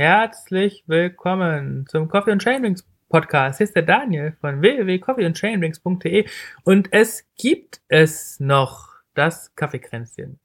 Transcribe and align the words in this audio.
Herzlich 0.00 0.84
willkommen 0.86 1.84
zum 1.88 2.06
Coffee 2.06 2.30
and 2.30 2.40
Chainrings 2.40 2.86
Podcast. 3.08 3.58
Hier 3.58 3.64
ist 3.64 3.74
der 3.74 3.82
Daniel 3.82 4.36
von 4.40 4.60
www.coffeeandchainrings.de 4.60 6.24
und 6.62 6.92
es 6.92 7.26
gibt 7.36 7.80
es 7.88 8.38
noch, 8.38 8.90
das 9.14 9.56
Kaffeekränzchen. 9.56 10.38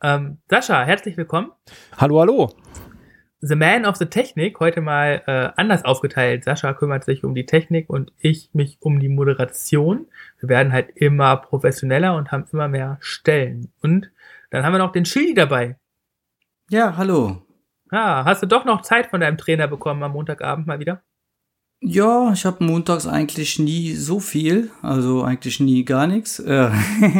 Ähm, 0.00 0.38
Sascha, 0.48 0.84
herzlich 0.84 1.16
willkommen. 1.16 1.50
Hallo, 1.96 2.20
hallo. 2.20 2.52
The 3.40 3.56
Man 3.56 3.84
of 3.84 3.96
the 3.96 4.06
Technik, 4.06 4.60
heute 4.60 4.80
mal 4.80 5.24
äh, 5.26 5.60
anders 5.60 5.84
aufgeteilt. 5.84 6.44
Sascha 6.44 6.72
kümmert 6.72 7.02
sich 7.02 7.24
um 7.24 7.34
die 7.34 7.46
Technik 7.46 7.90
und 7.90 8.12
ich 8.20 8.50
mich 8.52 8.76
um 8.78 9.00
die 9.00 9.08
Moderation. 9.08 10.06
Wir 10.38 10.48
werden 10.48 10.72
halt 10.72 10.90
immer 10.94 11.38
professioneller 11.38 12.14
und 12.14 12.30
haben 12.30 12.46
immer 12.52 12.68
mehr 12.68 12.98
Stellen. 13.00 13.72
Und 13.82 14.12
dann 14.50 14.64
haben 14.64 14.72
wir 14.72 14.78
noch 14.78 14.92
den 14.92 15.02
Chili 15.02 15.34
dabei. 15.34 15.78
Ja, 16.70 16.96
hallo. 16.96 17.43
Ah, 17.90 18.24
hast 18.24 18.42
du 18.42 18.46
doch 18.46 18.64
noch 18.64 18.82
Zeit 18.82 19.08
von 19.08 19.20
deinem 19.20 19.38
Trainer 19.38 19.68
bekommen 19.68 20.02
am 20.02 20.12
Montagabend 20.12 20.66
mal 20.66 20.80
wieder? 20.80 21.02
Ja, 21.80 22.32
ich 22.32 22.46
habe 22.46 22.64
montags 22.64 23.06
eigentlich 23.06 23.58
nie 23.58 23.92
so 23.92 24.18
viel, 24.18 24.70
also 24.80 25.22
eigentlich 25.22 25.60
nie 25.60 25.84
gar 25.84 26.06
nichts. 26.06 26.38
Äh, 26.38 26.70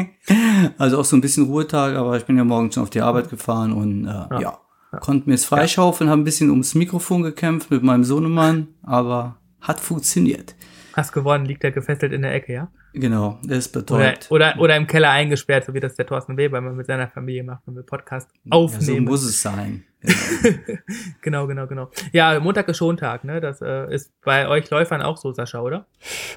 also 0.79 1.01
auch 1.01 1.05
so 1.05 1.17
ein 1.17 1.21
bisschen 1.21 1.45
Ruhetag, 1.45 1.97
aber 1.97 2.17
ich 2.17 2.25
bin 2.25 2.39
ja 2.39 2.45
morgens 2.45 2.75
schon 2.75 2.83
auf 2.83 2.91
die 2.91 3.03
Arbeit 3.03 3.29
gefahren 3.29 3.73
und 3.73 4.07
äh, 4.07 4.09
ja. 4.09 4.41
ja 4.41 4.99
Konnte 5.01 5.29
mir 5.29 5.35
es 5.35 5.45
freischaufeln, 5.45 6.09
ja. 6.09 6.13
habe 6.13 6.23
ein 6.23 6.25
bisschen 6.25 6.51
ums 6.51 6.75
Mikrofon 6.75 7.23
gekämpft 7.23 7.71
mit 7.71 7.83
meinem 7.83 8.05
Sohnemann, 8.05 8.69
aber 8.83 9.37
hat 9.61 9.81
funktioniert. 9.81 10.55
Hast 10.95 11.13
gewonnen, 11.13 11.45
liegt 11.45 11.63
er 11.65 11.73
gefesselt 11.73 12.13
in 12.13 12.23
der 12.23 12.33
Ecke, 12.33 12.55
ja? 12.55 12.69
Genau, 12.97 13.41
der 13.43 13.59
ist 13.59 13.73
betäubt. 13.73 14.31
Oder, 14.31 14.53
oder, 14.53 14.61
oder 14.61 14.77
im 14.77 14.87
Keller 14.87 15.11
eingesperrt, 15.11 15.65
so 15.65 15.75
wie 15.75 15.81
das 15.81 15.97
der 15.97 16.07
Thorsten 16.07 16.37
Weber 16.37 16.59
immer 16.59 16.71
mit 16.71 16.87
seiner 16.87 17.09
Familie 17.09 17.43
macht, 17.43 17.63
wenn 17.67 17.75
wir 17.75 17.83
Podcast 17.83 18.31
aufnehmen. 18.51 18.89
Ja, 18.89 18.95
so 18.95 19.01
muss 19.01 19.25
es 19.25 19.43
sein. 19.43 19.83
Genau. 20.01 20.15
genau, 21.21 21.47
genau, 21.49 21.67
genau. 21.67 21.91
Ja, 22.13 22.39
Montag 22.39 22.69
ist 22.69 22.77
Schontag, 22.77 23.25
ne? 23.25 23.41
Das 23.41 23.61
äh, 23.61 23.93
ist 23.93 24.13
bei 24.23 24.47
euch 24.47 24.71
Läufern 24.71 25.03
auch 25.03 25.17
so, 25.17 25.33
Sascha, 25.33 25.61
oder? 25.61 25.87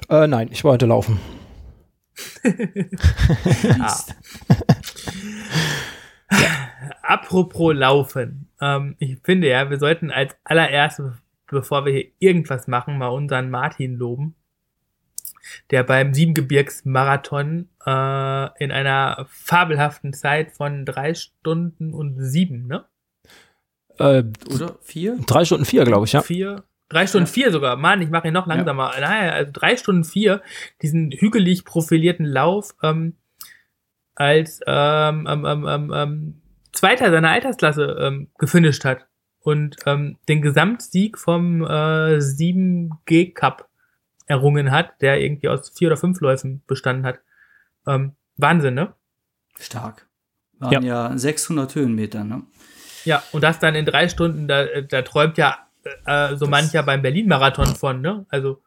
Äh, 0.08 0.26
nein, 0.26 0.48
ich 0.50 0.64
wollte 0.64 0.86
laufen. 0.86 1.20
ah. 3.78 3.96
Apropos 7.02 7.72
Laufen. 7.72 8.48
Ähm, 8.60 8.96
ich 8.98 9.18
finde 9.22 9.48
ja, 9.48 9.70
wir 9.70 9.78
sollten 9.78 10.10
als 10.10 10.34
allererstes, 10.42 11.12
bevor 11.46 11.86
wir 11.86 11.92
hier 11.92 12.06
irgendwas 12.18 12.66
machen, 12.66 12.98
mal 12.98 13.08
unseren 13.08 13.48
Martin 13.48 13.94
loben, 13.94 14.34
der 15.70 15.82
beim 15.84 16.14
Siebengebirgsmarathon 16.14 17.68
äh, 17.84 18.64
in 18.64 18.72
einer 18.72 19.26
fabelhaften 19.30 20.12
Zeit 20.12 20.52
von 20.52 20.84
drei 20.84 21.14
Stunden 21.14 21.92
und 21.92 22.16
sieben, 22.18 22.66
ne? 22.66 22.84
Äh, 23.98 24.24
Oder 24.54 24.76
vier? 24.82 25.18
Drei 25.26 25.44
Stunden 25.44 25.64
vier, 25.64 25.84
glaube 25.84 26.06
ich, 26.06 26.12
ja. 26.12 26.22
Vier, 26.22 26.64
Drei 26.88 27.06
Stunden 27.06 27.26
ja. 27.26 27.32
vier 27.32 27.52
sogar. 27.52 27.76
Mann, 27.76 28.00
ich 28.00 28.08
mache 28.08 28.28
ihn 28.28 28.34
noch 28.34 28.46
langsamer. 28.46 28.92
Ja. 28.94 29.00
Naja, 29.00 29.32
also 29.32 29.52
drei 29.52 29.76
Stunden 29.76 30.04
vier, 30.04 30.42
diesen 30.80 31.12
hügelig 31.12 31.64
profilierten 31.64 32.24
Lauf 32.24 32.74
ähm, 32.82 33.16
als 34.14 34.60
ähm, 34.66 35.26
ähm, 35.28 35.44
ähm, 35.44 35.66
ähm, 35.68 35.92
ähm 35.94 36.42
Zweiter 36.72 37.10
seiner 37.10 37.30
Altersklasse 37.30 37.96
ähm, 38.00 38.28
gefinisht 38.38 38.84
hat 38.84 39.06
und 39.40 39.76
ähm, 39.86 40.18
den 40.28 40.42
Gesamtsieg 40.42 41.18
vom 41.18 41.62
äh, 41.62 42.18
7G 42.18 43.34
Cup 43.34 43.67
errungen 44.28 44.70
hat, 44.70 45.00
der 45.00 45.20
irgendwie 45.20 45.48
aus 45.48 45.70
vier 45.70 45.88
oder 45.88 45.96
fünf 45.96 46.20
Läufen 46.20 46.62
bestanden 46.66 47.04
hat. 47.04 47.20
Ähm, 47.86 48.12
Wahnsinn, 48.36 48.74
ne? 48.74 48.94
Stark. 49.58 50.06
Waren 50.58 50.84
ja, 50.84 51.08
ja 51.10 51.18
600 51.18 51.74
Höhenmeter, 51.74 52.24
ne? 52.24 52.42
Ja, 53.04 53.22
und 53.32 53.42
das 53.42 53.58
dann 53.58 53.74
in 53.74 53.86
drei 53.86 54.08
Stunden, 54.08 54.48
da, 54.48 54.66
da 54.82 55.02
träumt 55.02 55.38
ja 55.38 55.56
äh, 56.04 56.30
so 56.30 56.40
das 56.40 56.48
mancher 56.48 56.82
beim 56.82 57.02
Berlin-Marathon 57.02 57.74
von, 57.74 58.00
ne? 58.00 58.26
Also. 58.28 58.62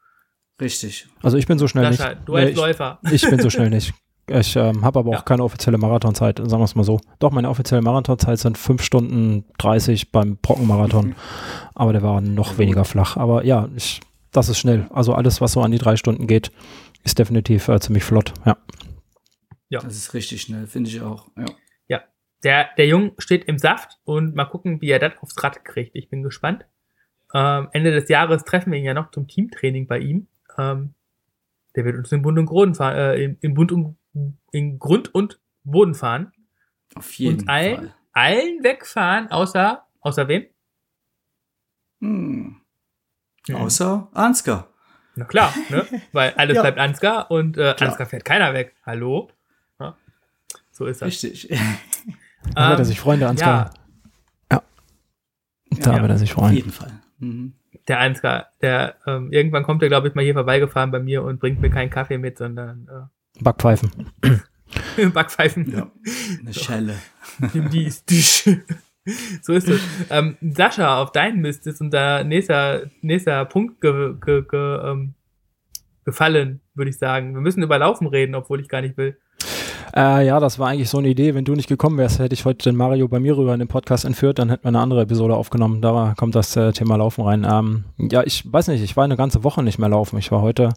Richtig. 0.59 1.07
Also 1.23 1.37
ich 1.37 1.47
bin 1.47 1.57
so 1.57 1.67
schnell 1.67 1.91
Sascha, 1.93 2.13
nicht. 2.13 2.27
Du 2.27 2.35
als 2.35 2.51
nee, 2.51 2.55
Läufer. 2.55 2.99
Ich, 3.03 3.11
ich 3.23 3.29
bin 3.29 3.39
so 3.39 3.49
schnell 3.49 3.69
nicht. 3.69 3.93
Ich 4.27 4.55
ähm, 4.55 4.85
habe 4.85 4.99
aber 4.99 5.09
auch 5.09 5.15
ja. 5.15 5.21
keine 5.21 5.43
offizielle 5.43 5.77
Marathonzeit, 5.77 6.37
sagen 6.37 6.61
wir 6.61 6.65
es 6.65 6.75
mal 6.75 6.83
so. 6.83 6.99
Doch, 7.19 7.31
meine 7.31 7.49
offizielle 7.49 7.81
Marathonzeit 7.81 8.39
sind 8.39 8.57
5 8.57 8.81
Stunden 8.81 9.45
30 9.57 10.11
beim 10.11 10.37
Brockenmarathon. 10.37 11.07
Mhm. 11.07 11.15
Aber 11.73 11.91
der 11.91 12.03
war 12.03 12.21
noch 12.21 12.57
weniger 12.57 12.85
flach. 12.85 13.17
Aber 13.17 13.43
ja, 13.43 13.67
ich, 13.75 13.99
das 14.31 14.49
ist 14.49 14.59
schnell. 14.59 14.87
Also 14.91 15.13
alles, 15.13 15.41
was 15.41 15.53
so 15.53 15.61
an 15.61 15.71
die 15.71 15.77
drei 15.77 15.95
Stunden 15.95 16.27
geht, 16.27 16.51
ist 17.03 17.19
definitiv 17.19 17.67
äh, 17.67 17.79
ziemlich 17.79 18.03
flott. 18.03 18.33
Ja. 18.45 18.57
Ja. 19.69 19.79
Das 19.79 19.95
ist 19.95 20.13
richtig 20.13 20.41
schnell, 20.41 20.67
finde 20.67 20.89
ich 20.89 21.01
auch. 21.01 21.29
Ja. 21.37 21.45
ja. 21.87 22.01
Der, 22.43 22.69
der 22.77 22.87
Jung 22.87 23.13
steht 23.17 23.45
im 23.45 23.57
Saft 23.57 23.99
und 24.03 24.35
mal 24.35 24.45
gucken, 24.45 24.81
wie 24.81 24.89
er 24.89 24.99
das 24.99 25.13
aufs 25.21 25.41
Rad 25.41 25.63
kriegt. 25.63 25.95
Ich 25.95 26.09
bin 26.09 26.23
gespannt. 26.23 26.65
Ähm, 27.33 27.69
Ende 27.71 27.91
des 27.91 28.09
Jahres 28.09 28.43
treffen 28.43 28.71
wir 28.71 28.79
ihn 28.79 28.85
ja 28.85 28.93
noch 28.93 29.11
zum 29.11 29.27
Teamtraining 29.27 29.87
bei 29.87 29.99
ihm. 29.99 30.27
Ähm, 30.57 30.93
der 31.75 31.85
wird 31.85 31.97
uns 31.97 32.11
in 32.11 32.21
Bund 32.21 32.37
und 32.37 32.45
Grund 32.45 32.77
fahren, 32.77 32.95
äh, 32.97 33.23
im, 33.23 33.37
im 33.39 33.53
Bund 33.53 33.71
und 33.71 33.97
in 34.51 34.77
Grund 34.79 35.13
und 35.15 35.39
Boden 35.63 35.93
fahren. 35.93 36.33
Auf 36.95 37.13
jeden 37.13 37.41
und 37.41 37.49
allen, 37.49 37.75
Fall. 37.77 37.95
allen 38.11 38.63
wegfahren, 38.63 39.31
außer, 39.31 39.85
außer 40.01 40.27
wem? 40.27 40.45
Hm. 42.01 42.60
Hm. 43.47 43.55
Außer 43.55 44.07
Ansgar. 44.13 44.67
Na 45.15 45.25
klar, 45.25 45.53
ne? 45.69 45.85
Weil 46.11 46.33
alles 46.33 46.55
ja. 46.57 46.61
bleibt 46.61 46.77
Ansgar 46.77 47.31
und 47.31 47.57
äh, 47.57 47.75
Ansgar 47.79 48.07
fährt 48.07 48.25
keiner 48.25 48.53
weg. 48.53 48.75
Hallo? 48.85 49.29
Ja. 49.79 49.95
So 50.71 50.85
ist 50.85 51.01
das. 51.01 51.07
Richtig. 51.07 51.49
da 52.55 52.69
wird 52.69 52.79
er 52.79 52.85
sich 52.85 52.99
freuen, 52.99 53.19
der 53.19 53.29
Ansgar. 53.29 53.73
Ja. 54.51 54.61
ja. 55.71 55.79
Da 55.81 55.95
ja. 55.95 56.01
wird 56.01 56.11
er 56.11 56.17
sich 56.17 56.33
freuen. 56.33 56.49
Auf 56.49 56.55
jeden 56.55 56.71
Fall. 56.71 56.91
Mhm. 57.19 57.53
Der 57.87 57.99
Ansgar, 57.99 58.47
der 58.61 58.95
ähm, 59.07 59.31
irgendwann 59.31 59.63
kommt 59.63 59.81
er, 59.81 59.89
glaube 59.89 60.07
ich, 60.07 60.13
mal 60.13 60.23
hier 60.23 60.33
vorbeigefahren 60.33 60.91
bei 60.91 60.99
mir 60.99 61.23
und 61.23 61.39
bringt 61.39 61.61
mir 61.61 61.69
keinen 61.69 61.89
Kaffee 61.89 62.17
mit, 62.17 62.37
sondern 62.37 62.87
äh, 62.87 63.43
Backpfeifen. 63.43 64.11
Backpfeifen. 65.13 65.71
Ja, 65.71 65.91
eine 66.39 66.53
Schelle. 66.53 66.95
Die 67.71 67.85
ist. 67.85 68.09
So 69.41 69.53
ist 69.53 69.67
es. 69.67 69.81
Ähm, 70.09 70.37
Sascha, 70.41 71.01
auf 71.01 71.11
deinen 71.11 71.41
Mist 71.41 71.65
ist 71.67 71.81
unser 71.81 72.23
nächster, 72.23 72.83
nächster 73.01 73.45
Punkt 73.45 73.81
ge, 73.81 74.13
ge, 74.23 74.43
ge, 74.49 74.79
ähm, 74.83 75.13
gefallen, 76.05 76.61
würde 76.75 76.89
ich 76.89 76.97
sagen. 76.97 77.33
Wir 77.33 77.41
müssen 77.41 77.63
über 77.63 77.79
Laufen 77.79 78.07
reden, 78.07 78.35
obwohl 78.35 78.61
ich 78.61 78.69
gar 78.69 78.81
nicht 78.81 78.97
will. 78.97 79.17
Äh, 79.95 80.25
ja, 80.25 80.39
das 80.39 80.59
war 80.59 80.69
eigentlich 80.69 80.89
so 80.89 80.99
eine 80.99 81.09
Idee. 81.09 81.33
Wenn 81.33 81.45
du 81.45 81.53
nicht 81.53 81.67
gekommen 81.67 81.97
wärst, 81.97 82.19
hätte 82.19 82.33
ich 82.33 82.45
heute 82.45 82.69
den 82.69 82.75
Mario 82.77 83.07
bei 83.07 83.19
mir 83.19 83.35
rüber 83.35 83.53
in 83.53 83.59
den 83.59 83.67
Podcast 83.67 84.05
entführt, 84.05 84.39
dann 84.39 84.49
hätten 84.49 84.63
wir 84.63 84.69
eine 84.69 84.79
andere 84.79 85.01
Episode 85.01 85.35
aufgenommen. 85.35 85.81
Da 85.81 86.13
kommt 86.15 86.35
das 86.35 86.55
äh, 86.55 86.71
Thema 86.71 86.95
Laufen 86.95 87.23
rein. 87.23 87.45
Ähm, 87.49 87.85
ja, 87.97 88.23
ich 88.23 88.51
weiß 88.51 88.67
nicht, 88.67 88.83
ich 88.83 88.95
war 88.95 89.03
eine 89.03 89.17
ganze 89.17 89.43
Woche 89.43 89.63
nicht 89.63 89.79
mehr 89.79 89.89
laufen. 89.89 90.17
Ich 90.17 90.31
war 90.31 90.41
heute 90.41 90.73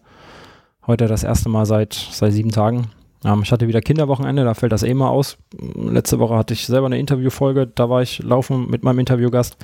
Heute 0.87 1.07
das 1.07 1.23
erste 1.23 1.49
Mal 1.49 1.65
seit, 1.65 1.93
seit 1.93 2.31
sieben 2.31 2.51
Tagen. 2.51 2.91
Ähm, 3.25 3.41
ich 3.43 3.51
hatte 3.51 3.67
wieder 3.67 3.81
Kinderwochenende, 3.81 4.43
da 4.43 4.53
fällt 4.53 4.71
das 4.71 4.83
eh 4.83 4.93
mal 4.93 5.09
aus. 5.09 5.37
Letzte 5.75 6.19
Woche 6.19 6.35
hatte 6.35 6.53
ich 6.53 6.65
selber 6.67 6.85
eine 6.85 6.99
Interviewfolge, 6.99 7.67
da 7.67 7.89
war 7.89 8.01
ich 8.01 8.19
laufen 8.19 8.69
mit 8.69 8.83
meinem 8.83 8.99
Interviewgast 8.99 9.57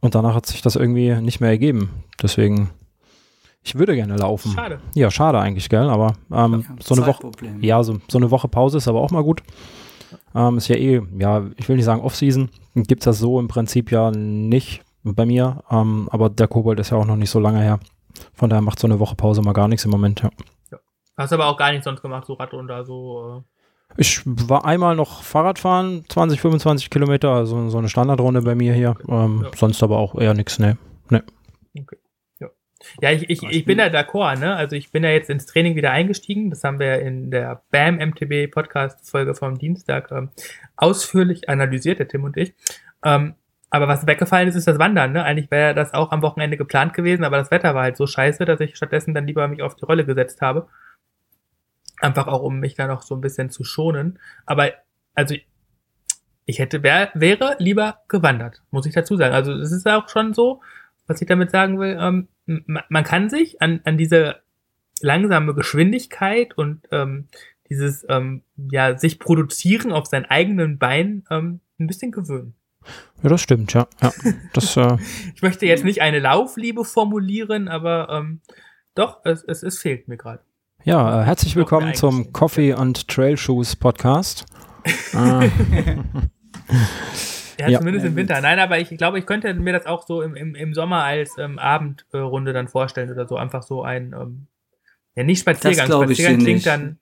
und 0.00 0.14
danach 0.14 0.34
hat 0.34 0.46
sich 0.46 0.60
das 0.60 0.76
irgendwie 0.76 1.14
nicht 1.20 1.40
mehr 1.40 1.50
ergeben. 1.50 1.90
Deswegen, 2.20 2.70
ich 3.62 3.76
würde 3.76 3.94
gerne 3.94 4.16
laufen. 4.16 4.52
Schade. 4.52 4.80
Ja, 4.94 5.10
schade 5.10 5.38
eigentlich, 5.38 5.68
gell? 5.68 5.88
Aber 5.88 6.14
ähm, 6.32 6.64
ja, 6.68 6.76
so 6.82 6.94
eine 6.94 7.06
Woche, 7.06 7.30
ja, 7.60 7.82
so, 7.82 7.98
so 8.08 8.18
eine 8.18 8.30
Woche 8.30 8.48
Pause 8.48 8.78
ist 8.78 8.88
aber 8.88 9.00
auch 9.00 9.10
mal 9.10 9.22
gut. 9.22 9.42
Ähm, 10.34 10.58
ist 10.58 10.68
ja 10.68 10.76
eh, 10.76 11.00
ja, 11.18 11.44
ich 11.56 11.68
will 11.68 11.76
nicht 11.76 11.84
sagen 11.84 12.02
Off-Season. 12.02 12.50
Gibt 12.74 13.02
es 13.02 13.04
das 13.04 13.18
so 13.20 13.38
im 13.38 13.46
Prinzip 13.46 13.92
ja 13.92 14.10
nicht 14.10 14.82
bei 15.04 15.26
mir. 15.26 15.62
Ähm, 15.70 16.08
aber 16.10 16.30
der 16.30 16.48
Kobold 16.48 16.80
ist 16.80 16.90
ja 16.90 16.96
auch 16.96 17.06
noch 17.06 17.16
nicht 17.16 17.30
so 17.30 17.38
lange 17.38 17.60
her. 17.60 17.78
Von 18.32 18.50
daher 18.50 18.62
macht 18.62 18.78
so 18.78 18.86
eine 18.86 18.98
Woche 18.98 19.14
Pause 19.14 19.42
mal 19.42 19.52
gar 19.52 19.68
nichts 19.68 19.84
im 19.84 19.90
Moment, 19.90 20.22
ja. 20.22 20.30
Hast 21.16 21.32
aber 21.32 21.46
auch 21.46 21.56
gar 21.56 21.70
nichts 21.70 21.84
sonst 21.84 22.02
gemacht, 22.02 22.26
so 22.26 22.34
Radrunde, 22.34 22.84
so. 22.84 23.44
Äh 23.46 23.54
ich 23.96 24.22
war 24.24 24.64
einmal 24.64 24.96
noch 24.96 25.22
Fahrradfahren, 25.22 26.04
20, 26.08 26.40
25 26.40 26.90
Kilometer, 26.90 27.30
also 27.30 27.68
so 27.68 27.78
eine 27.78 27.88
Standardrunde 27.88 28.42
bei 28.42 28.54
mir 28.54 28.72
hier. 28.72 28.90
Okay. 28.90 29.24
Ähm, 29.24 29.42
ja. 29.44 29.50
Sonst 29.54 29.82
aber 29.82 29.98
auch 29.98 30.20
eher 30.20 30.34
nichts, 30.34 30.58
ne. 30.58 30.76
ne. 31.10 31.22
Okay. 31.78 31.98
Ja, 32.40 32.48
ja 33.00 33.12
ich, 33.12 33.30
ich, 33.30 33.42
ich 33.44 33.64
bin 33.64 33.78
da 33.78 33.86
d'accord, 33.86 34.40
ne? 34.40 34.56
Also 34.56 34.74
ich 34.74 34.90
bin 34.90 35.04
ja 35.04 35.10
jetzt 35.10 35.30
ins 35.30 35.46
Training 35.46 35.76
wieder 35.76 35.92
eingestiegen. 35.92 36.50
Das 36.50 36.64
haben 36.64 36.80
wir 36.80 36.98
in 37.00 37.30
der 37.30 37.62
BAM 37.70 37.96
MTB 37.96 38.50
Podcast-Folge 38.50 39.34
vom 39.34 39.58
Dienstag 39.58 40.10
ähm, 40.10 40.30
ausführlich 40.76 41.48
analysiert, 41.48 42.00
der 42.00 42.08
Tim 42.08 42.24
und 42.24 42.36
ich. 42.36 42.54
Ähm, 43.04 43.34
aber 43.70 43.86
was 43.86 44.06
weggefallen 44.06 44.48
ist, 44.48 44.56
ist 44.56 44.66
das 44.66 44.78
Wandern. 44.78 45.12
Ne? 45.12 45.22
Eigentlich 45.22 45.50
wäre 45.52 45.74
das 45.74 45.94
auch 45.94 46.10
am 46.10 46.22
Wochenende 46.22 46.56
geplant 46.56 46.94
gewesen, 46.94 47.24
aber 47.24 47.36
das 47.36 47.52
Wetter 47.52 47.74
war 47.76 47.84
halt 47.84 47.96
so 47.96 48.06
scheiße, 48.06 48.44
dass 48.44 48.60
ich 48.60 48.76
stattdessen 48.76 49.14
dann 49.14 49.26
lieber 49.26 49.46
mich 49.46 49.62
auf 49.62 49.76
die 49.76 49.84
Rolle 49.84 50.04
gesetzt 50.04 50.40
habe 50.40 50.68
Einfach 52.04 52.26
auch, 52.26 52.42
um 52.42 52.60
mich 52.60 52.74
da 52.74 52.86
noch 52.86 53.02
so 53.02 53.14
ein 53.14 53.20
bisschen 53.20 53.50
zu 53.50 53.64
schonen. 53.64 54.18
Aber, 54.44 54.72
also, 55.14 55.34
ich 56.44 56.58
hätte, 56.58 56.82
wär, 56.82 57.10
wäre 57.14 57.56
lieber 57.58 58.00
gewandert, 58.08 58.62
muss 58.70 58.86
ich 58.86 58.94
dazu 58.94 59.16
sagen. 59.16 59.34
Also, 59.34 59.52
es 59.52 59.72
ist 59.72 59.88
auch 59.88 60.08
schon 60.08 60.34
so, 60.34 60.60
was 61.06 61.20
ich 61.22 61.28
damit 61.28 61.50
sagen 61.50 61.78
will, 61.78 61.96
ähm, 61.98 62.28
man 62.46 63.04
kann 63.04 63.30
sich 63.30 63.62
an, 63.62 63.80
an 63.84 63.96
diese 63.96 64.42
langsame 65.00 65.54
Geschwindigkeit 65.54 66.56
und 66.56 66.86
ähm, 66.90 67.28
dieses, 67.70 68.04
ähm, 68.08 68.42
ja, 68.56 68.98
sich 68.98 69.18
produzieren 69.18 69.92
auf 69.92 70.06
seinen 70.06 70.26
eigenen 70.26 70.78
Beinen 70.78 71.24
ähm, 71.30 71.60
ein 71.78 71.86
bisschen 71.86 72.12
gewöhnen. 72.12 72.54
Ja, 73.22 73.30
das 73.30 73.40
stimmt, 73.40 73.72
ja. 73.72 73.86
ja 74.02 74.12
das, 74.52 74.76
äh 74.76 74.98
ich 75.34 75.42
möchte 75.42 75.64
jetzt 75.66 75.84
nicht 75.84 76.02
eine 76.02 76.18
Laufliebe 76.18 76.84
formulieren, 76.84 77.68
aber 77.68 78.08
ähm, 78.10 78.40
doch, 78.94 79.20
es, 79.24 79.42
es, 79.42 79.62
es 79.62 79.78
fehlt 79.78 80.08
mir 80.08 80.18
gerade. 80.18 80.42
Ja, 80.86 81.22
äh, 81.22 81.24
herzlich 81.24 81.56
willkommen 81.56 81.94
zum 81.94 82.30
Coffee 82.34 82.74
and 82.74 83.08
Trail 83.08 83.38
Shoes 83.38 83.74
Podcast. 83.74 84.44
äh. 85.14 85.48
Ja, 87.58 87.68
ja, 87.68 87.78
zumindest 87.78 88.04
im 88.04 88.16
Winter. 88.16 88.38
Nein, 88.42 88.58
aber 88.58 88.78
ich 88.78 88.90
glaube, 88.90 89.18
ich 89.18 89.24
könnte 89.24 89.54
mir 89.54 89.72
das 89.72 89.86
auch 89.86 90.06
so 90.06 90.20
im, 90.20 90.36
im, 90.36 90.54
im 90.54 90.74
Sommer 90.74 91.02
als 91.02 91.38
ähm, 91.38 91.58
Abendrunde 91.58 92.52
dann 92.52 92.68
vorstellen 92.68 93.10
oder 93.10 93.26
so. 93.26 93.36
Einfach 93.36 93.62
so 93.62 93.82
ein, 93.82 94.12
ähm, 94.12 94.46
ja, 95.14 95.24
nicht 95.24 95.40
Spaziergang. 95.40 95.88
Das 95.88 95.96
Spaziergang 95.96 96.38
klingt 96.40 96.56
nicht. 96.56 96.66
dann. 96.66 96.98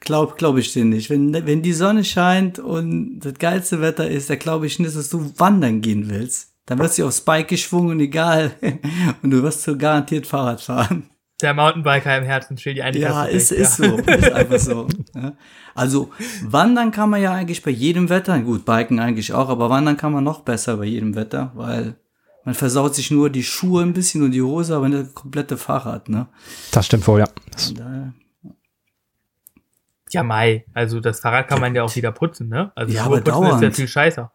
Glaube 0.00 0.34
glaub 0.36 0.58
ich 0.58 0.74
dir 0.74 0.84
nicht. 0.84 1.08
Wenn, 1.08 1.32
wenn 1.32 1.62
die 1.62 1.72
Sonne 1.72 2.04
scheint 2.04 2.58
und 2.58 3.20
das 3.20 3.34
geilste 3.34 3.80
Wetter 3.80 4.10
ist, 4.10 4.28
dann 4.28 4.40
glaube 4.40 4.66
ich 4.66 4.78
nicht, 4.78 4.94
dass 4.94 5.08
du 5.08 5.32
wandern 5.38 5.80
gehen 5.80 6.10
willst. 6.10 6.52
Dann 6.66 6.80
wirst 6.80 6.98
du 6.98 7.06
aufs 7.06 7.22
Bike 7.22 7.48
geschwungen, 7.48 7.98
egal. 7.98 8.52
und 9.22 9.30
du 9.30 9.42
wirst 9.42 9.62
so 9.62 9.78
garantiert 9.78 10.26
Fahrrad 10.26 10.60
fahren. 10.60 11.08
Der 11.42 11.52
Mountainbiker 11.52 12.16
im 12.16 12.24
Herzen 12.24 12.56
steht 12.56 12.78
die 12.78 12.82
eigentlich. 12.82 13.02
Ja, 13.02 13.24
ist, 13.24 13.52
ist 13.52 13.78
ja. 13.78 13.88
so. 13.88 13.96
Ist 14.06 14.32
einfach 14.32 14.58
so. 14.58 14.88
Ja. 15.14 15.32
Also, 15.74 16.10
wandern 16.42 16.90
kann 16.90 17.10
man 17.10 17.20
ja 17.20 17.32
eigentlich 17.32 17.62
bei 17.62 17.70
jedem 17.70 18.08
Wetter. 18.08 18.38
Gut, 18.40 18.64
Biken 18.64 18.98
eigentlich 18.98 19.34
auch, 19.34 19.50
aber 19.50 19.68
wandern 19.68 19.98
kann 19.98 20.12
man 20.12 20.24
noch 20.24 20.40
besser 20.40 20.78
bei 20.78 20.84
jedem 20.84 21.14
Wetter, 21.14 21.52
weil 21.54 21.96
man 22.44 22.54
versaut 22.54 22.94
sich 22.94 23.10
nur 23.10 23.28
die 23.28 23.42
Schuhe 23.42 23.82
ein 23.82 23.92
bisschen 23.92 24.22
und 24.22 24.30
die 24.30 24.40
Hose, 24.40 24.74
aber 24.74 24.88
nicht 24.88 25.02
das 25.02 25.14
komplette 25.14 25.58
Fahrrad, 25.58 26.08
ne? 26.08 26.28
Das 26.72 26.86
stimmt 26.86 27.06
wohl, 27.06 27.20
ja. 27.20 27.28
Ja, 30.10 30.22
Mai. 30.22 30.64
Also, 30.72 31.00
das 31.00 31.20
Fahrrad 31.20 31.48
kann 31.48 31.60
man 31.60 31.74
ja 31.74 31.82
auch 31.82 31.94
wieder 31.94 32.12
putzen, 32.12 32.48
ne? 32.48 32.72
Also, 32.74 32.94
ja, 32.94 33.02
Schuhe 33.02 33.16
aber 33.16 33.20
dauernd. 33.20 33.54
ist 33.56 33.62
ja 33.62 33.70
viel 33.72 33.88
scheißer. 33.88 34.32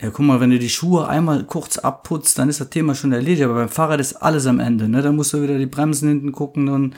Ja, 0.00 0.10
guck 0.10 0.26
mal, 0.26 0.40
wenn 0.40 0.50
du 0.50 0.58
die 0.58 0.68
Schuhe 0.68 1.08
einmal 1.08 1.44
kurz 1.44 1.78
abputzt, 1.78 2.38
dann 2.38 2.50
ist 2.50 2.60
das 2.60 2.68
Thema 2.68 2.94
schon 2.94 3.12
erledigt. 3.12 3.42
Aber 3.42 3.54
beim 3.54 3.68
Fahrrad 3.70 3.98
ist 3.98 4.14
alles 4.16 4.46
am 4.46 4.60
Ende, 4.60 4.88
ne? 4.88 5.00
Da 5.00 5.10
musst 5.10 5.32
du 5.32 5.42
wieder 5.42 5.56
die 5.56 5.66
Bremsen 5.66 6.08
hinten 6.08 6.32
gucken 6.32 6.68
und, 6.68 6.94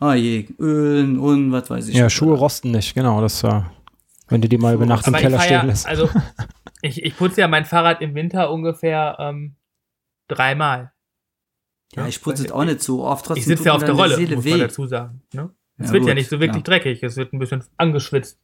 ah 0.00 0.14
je, 0.14 0.48
ölen 0.58 1.18
und 1.18 1.52
was 1.52 1.70
weiß 1.70 1.88
ich. 1.88 1.94
Ja, 1.94 2.10
Schuhe 2.10 2.36
rosten 2.36 2.72
nicht, 2.72 2.94
genau. 2.94 3.20
Das, 3.20 3.44
äh, 3.44 3.62
wenn 4.28 4.40
du 4.40 4.48
die 4.48 4.58
mal 4.58 4.74
über 4.74 4.86
Nacht 4.86 5.06
im 5.06 5.14
Keller 5.14 5.38
stehen 5.38 5.52
ja, 5.52 5.62
lässt. 5.62 5.86
Also, 5.86 6.08
ich, 6.82 7.04
ich 7.04 7.16
putze 7.16 7.42
ja 7.42 7.48
mein 7.48 7.64
Fahrrad 7.64 8.00
im 8.00 8.14
Winter 8.16 8.50
ungefähr 8.50 9.16
ähm, 9.20 9.54
dreimal. 10.26 10.92
Ja, 11.94 12.08
ich 12.08 12.20
putze 12.22 12.46
es 12.46 12.50
auch 12.50 12.64
nicht 12.64 12.82
so 12.82 13.04
oft. 13.04 13.24
Trotzdem 13.24 13.40
ich 13.40 13.46
sitze 13.46 13.66
ja 13.66 13.74
auf 13.74 13.84
der 13.84 13.94
Rolle, 13.94 14.16
Seele 14.16 14.34
muss 14.34 14.44
man 14.44 14.54
weh. 14.54 14.58
dazu 14.58 14.86
sagen. 14.86 15.22
Ne? 15.32 15.50
Es 15.78 15.88
ja, 15.88 15.92
wird 15.92 16.02
gut, 16.02 16.08
ja 16.08 16.14
nicht 16.14 16.28
so 16.30 16.40
wirklich 16.40 16.56
ja. 16.56 16.62
dreckig, 16.62 17.02
es 17.02 17.16
wird 17.16 17.32
ein 17.32 17.38
bisschen 17.38 17.62
angeschwitzt. 17.76 18.40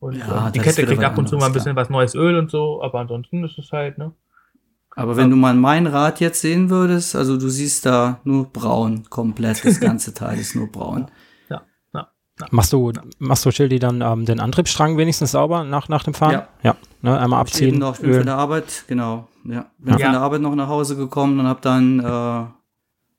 Und 0.00 0.16
ja, 0.16 0.46
ähm, 0.46 0.52
die 0.52 0.60
Kette 0.60 0.86
kriegt 0.86 1.02
ab 1.02 1.18
und 1.18 1.28
zu 1.28 1.36
mal 1.36 1.46
ein 1.46 1.52
bisschen 1.52 1.72
klar. 1.72 1.84
was 1.84 1.90
neues 1.90 2.14
Öl 2.14 2.38
und 2.38 2.50
so, 2.50 2.82
aber 2.82 3.00
ansonsten 3.00 3.44
ist 3.44 3.58
es 3.58 3.72
halt, 3.72 3.98
ne? 3.98 4.12
Aber 4.94 5.16
wenn 5.16 5.30
du 5.30 5.36
mal 5.36 5.54
mein 5.54 5.86
Rad 5.86 6.18
jetzt 6.18 6.40
sehen 6.40 6.70
würdest, 6.70 7.14
also 7.14 7.36
du 7.36 7.48
siehst 7.48 7.86
da 7.86 8.18
nur 8.24 8.46
braun, 8.46 9.04
komplett, 9.08 9.64
das 9.64 9.78
ganze 9.78 10.12
Teil 10.12 10.38
ist 10.38 10.54
nur 10.54 10.70
braun. 10.70 11.06
Ja, 11.50 11.62
ja, 11.94 12.08
ja. 12.40 12.46
Machst 12.50 12.72
du, 12.72 12.92
machst 13.18 13.46
du 13.46 13.50
Schildi 13.50 13.78
dann 13.78 14.02
ähm, 14.02 14.26
den 14.26 14.40
Antriebsstrang 14.40 14.96
wenigstens 14.96 15.32
sauber 15.32 15.64
nach, 15.64 15.88
nach 15.88 16.02
dem 16.02 16.14
Fahren? 16.14 16.32
Ja. 16.32 16.48
Ja, 16.62 16.76
ne, 17.00 17.18
einmal 17.18 17.40
abziehen. 17.40 17.74
Ich, 17.74 17.80
noch, 17.80 17.94
ich 17.94 18.02
bin 18.02 18.14
von 18.14 18.26
der 18.26 18.36
Arbeit, 18.36 18.84
genau, 18.86 19.28
ja. 19.44 19.66
Bin 19.78 19.98
ja. 19.98 20.04
von 20.04 20.12
der 20.12 20.20
Arbeit 20.20 20.40
noch 20.40 20.54
nach 20.54 20.68
Hause 20.68 20.96
gekommen 20.96 21.38
und 21.40 21.46
hab 21.46 21.62
dann 21.62 22.00
äh, 22.00 22.46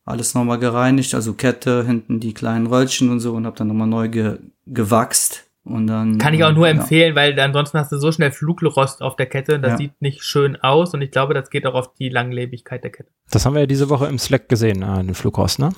alles 0.06 0.36
nochmal 0.36 0.60
gereinigt, 0.60 1.16
also 1.16 1.34
Kette, 1.34 1.86
hinten 1.86 2.20
die 2.20 2.34
kleinen 2.34 2.68
Röllchen 2.68 3.10
und 3.10 3.20
so 3.22 3.34
und 3.34 3.46
hab 3.46 3.56
dann 3.56 3.68
nochmal 3.68 3.88
neu 3.88 4.10
ge 4.10 4.40
gewachst 4.66 5.49
und 5.64 5.88
dann, 5.88 6.18
Kann 6.18 6.34
ich 6.34 6.44
auch 6.44 6.54
nur 6.54 6.68
empfehlen, 6.68 7.16
ja. 7.16 7.16
weil 7.16 7.40
ansonsten 7.40 7.78
hast 7.78 7.92
du 7.92 7.98
so 7.98 8.12
schnell 8.12 8.32
Flugrost 8.32 9.02
auf 9.02 9.16
der 9.16 9.26
Kette. 9.26 9.60
Das 9.60 9.72
ja. 9.72 9.78
sieht 9.78 10.02
nicht 10.02 10.24
schön 10.24 10.56
aus 10.56 10.94
und 10.94 11.02
ich 11.02 11.12
glaube, 11.12 11.34
das 11.34 11.50
geht 11.50 11.66
auch 11.66 11.76
auf 11.76 11.94
die 11.94 12.10
Langlebigkeit 12.10 12.84
der 12.84 12.92
Kette. 12.92 13.10
Das 13.30 13.46
haben 13.46 13.54
wir 13.54 13.62
ja 13.62 13.68
diese 13.68 13.90
Woche 13.90 14.08
im 14.08 14.18
Slack 14.18 14.50
gesehen, 14.50 14.82
äh, 14.82 15.04
den 15.04 15.16
Flugrost, 15.16 15.60
ne? 15.60 15.70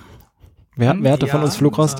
Wer, 0.75 0.95
wer 0.99 1.13
hatte 1.13 1.25
ja, 1.25 1.31
von 1.31 1.43
uns 1.43 1.57
Flugrost? 1.57 1.99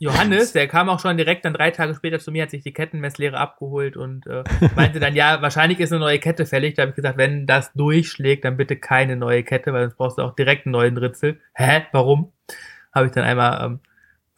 Johannes, 0.00 0.52
der 0.52 0.68
kam 0.68 0.88
auch 0.88 1.00
schon 1.00 1.16
direkt 1.16 1.44
dann 1.44 1.54
drei 1.54 1.72
Tage 1.72 1.94
später 1.94 2.20
zu 2.20 2.30
mir, 2.30 2.44
hat 2.44 2.50
sich 2.50 2.62
die 2.62 2.72
Kettenmesslehre 2.72 3.36
abgeholt 3.36 3.96
und 3.96 4.26
äh, 4.28 4.44
meinte 4.76 5.00
dann, 5.00 5.14
ja, 5.16 5.42
wahrscheinlich 5.42 5.80
ist 5.80 5.92
eine 5.92 6.00
neue 6.00 6.20
Kette 6.20 6.46
fällig. 6.46 6.74
Da 6.74 6.82
habe 6.82 6.90
ich 6.90 6.96
gesagt, 6.96 7.18
wenn 7.18 7.46
das 7.46 7.72
durchschlägt, 7.72 8.44
dann 8.44 8.56
bitte 8.56 8.76
keine 8.76 9.16
neue 9.16 9.42
Kette, 9.42 9.72
weil 9.72 9.82
sonst 9.82 9.96
brauchst 9.96 10.18
du 10.18 10.22
auch 10.22 10.36
direkt 10.36 10.66
einen 10.66 10.72
neuen 10.72 10.96
Ritzel. 10.96 11.40
Hä? 11.52 11.82
Warum? 11.92 12.32
Habe 12.94 13.06
ich 13.06 13.12
dann 13.12 13.24
einmal 13.24 13.64
ähm, 13.64 13.80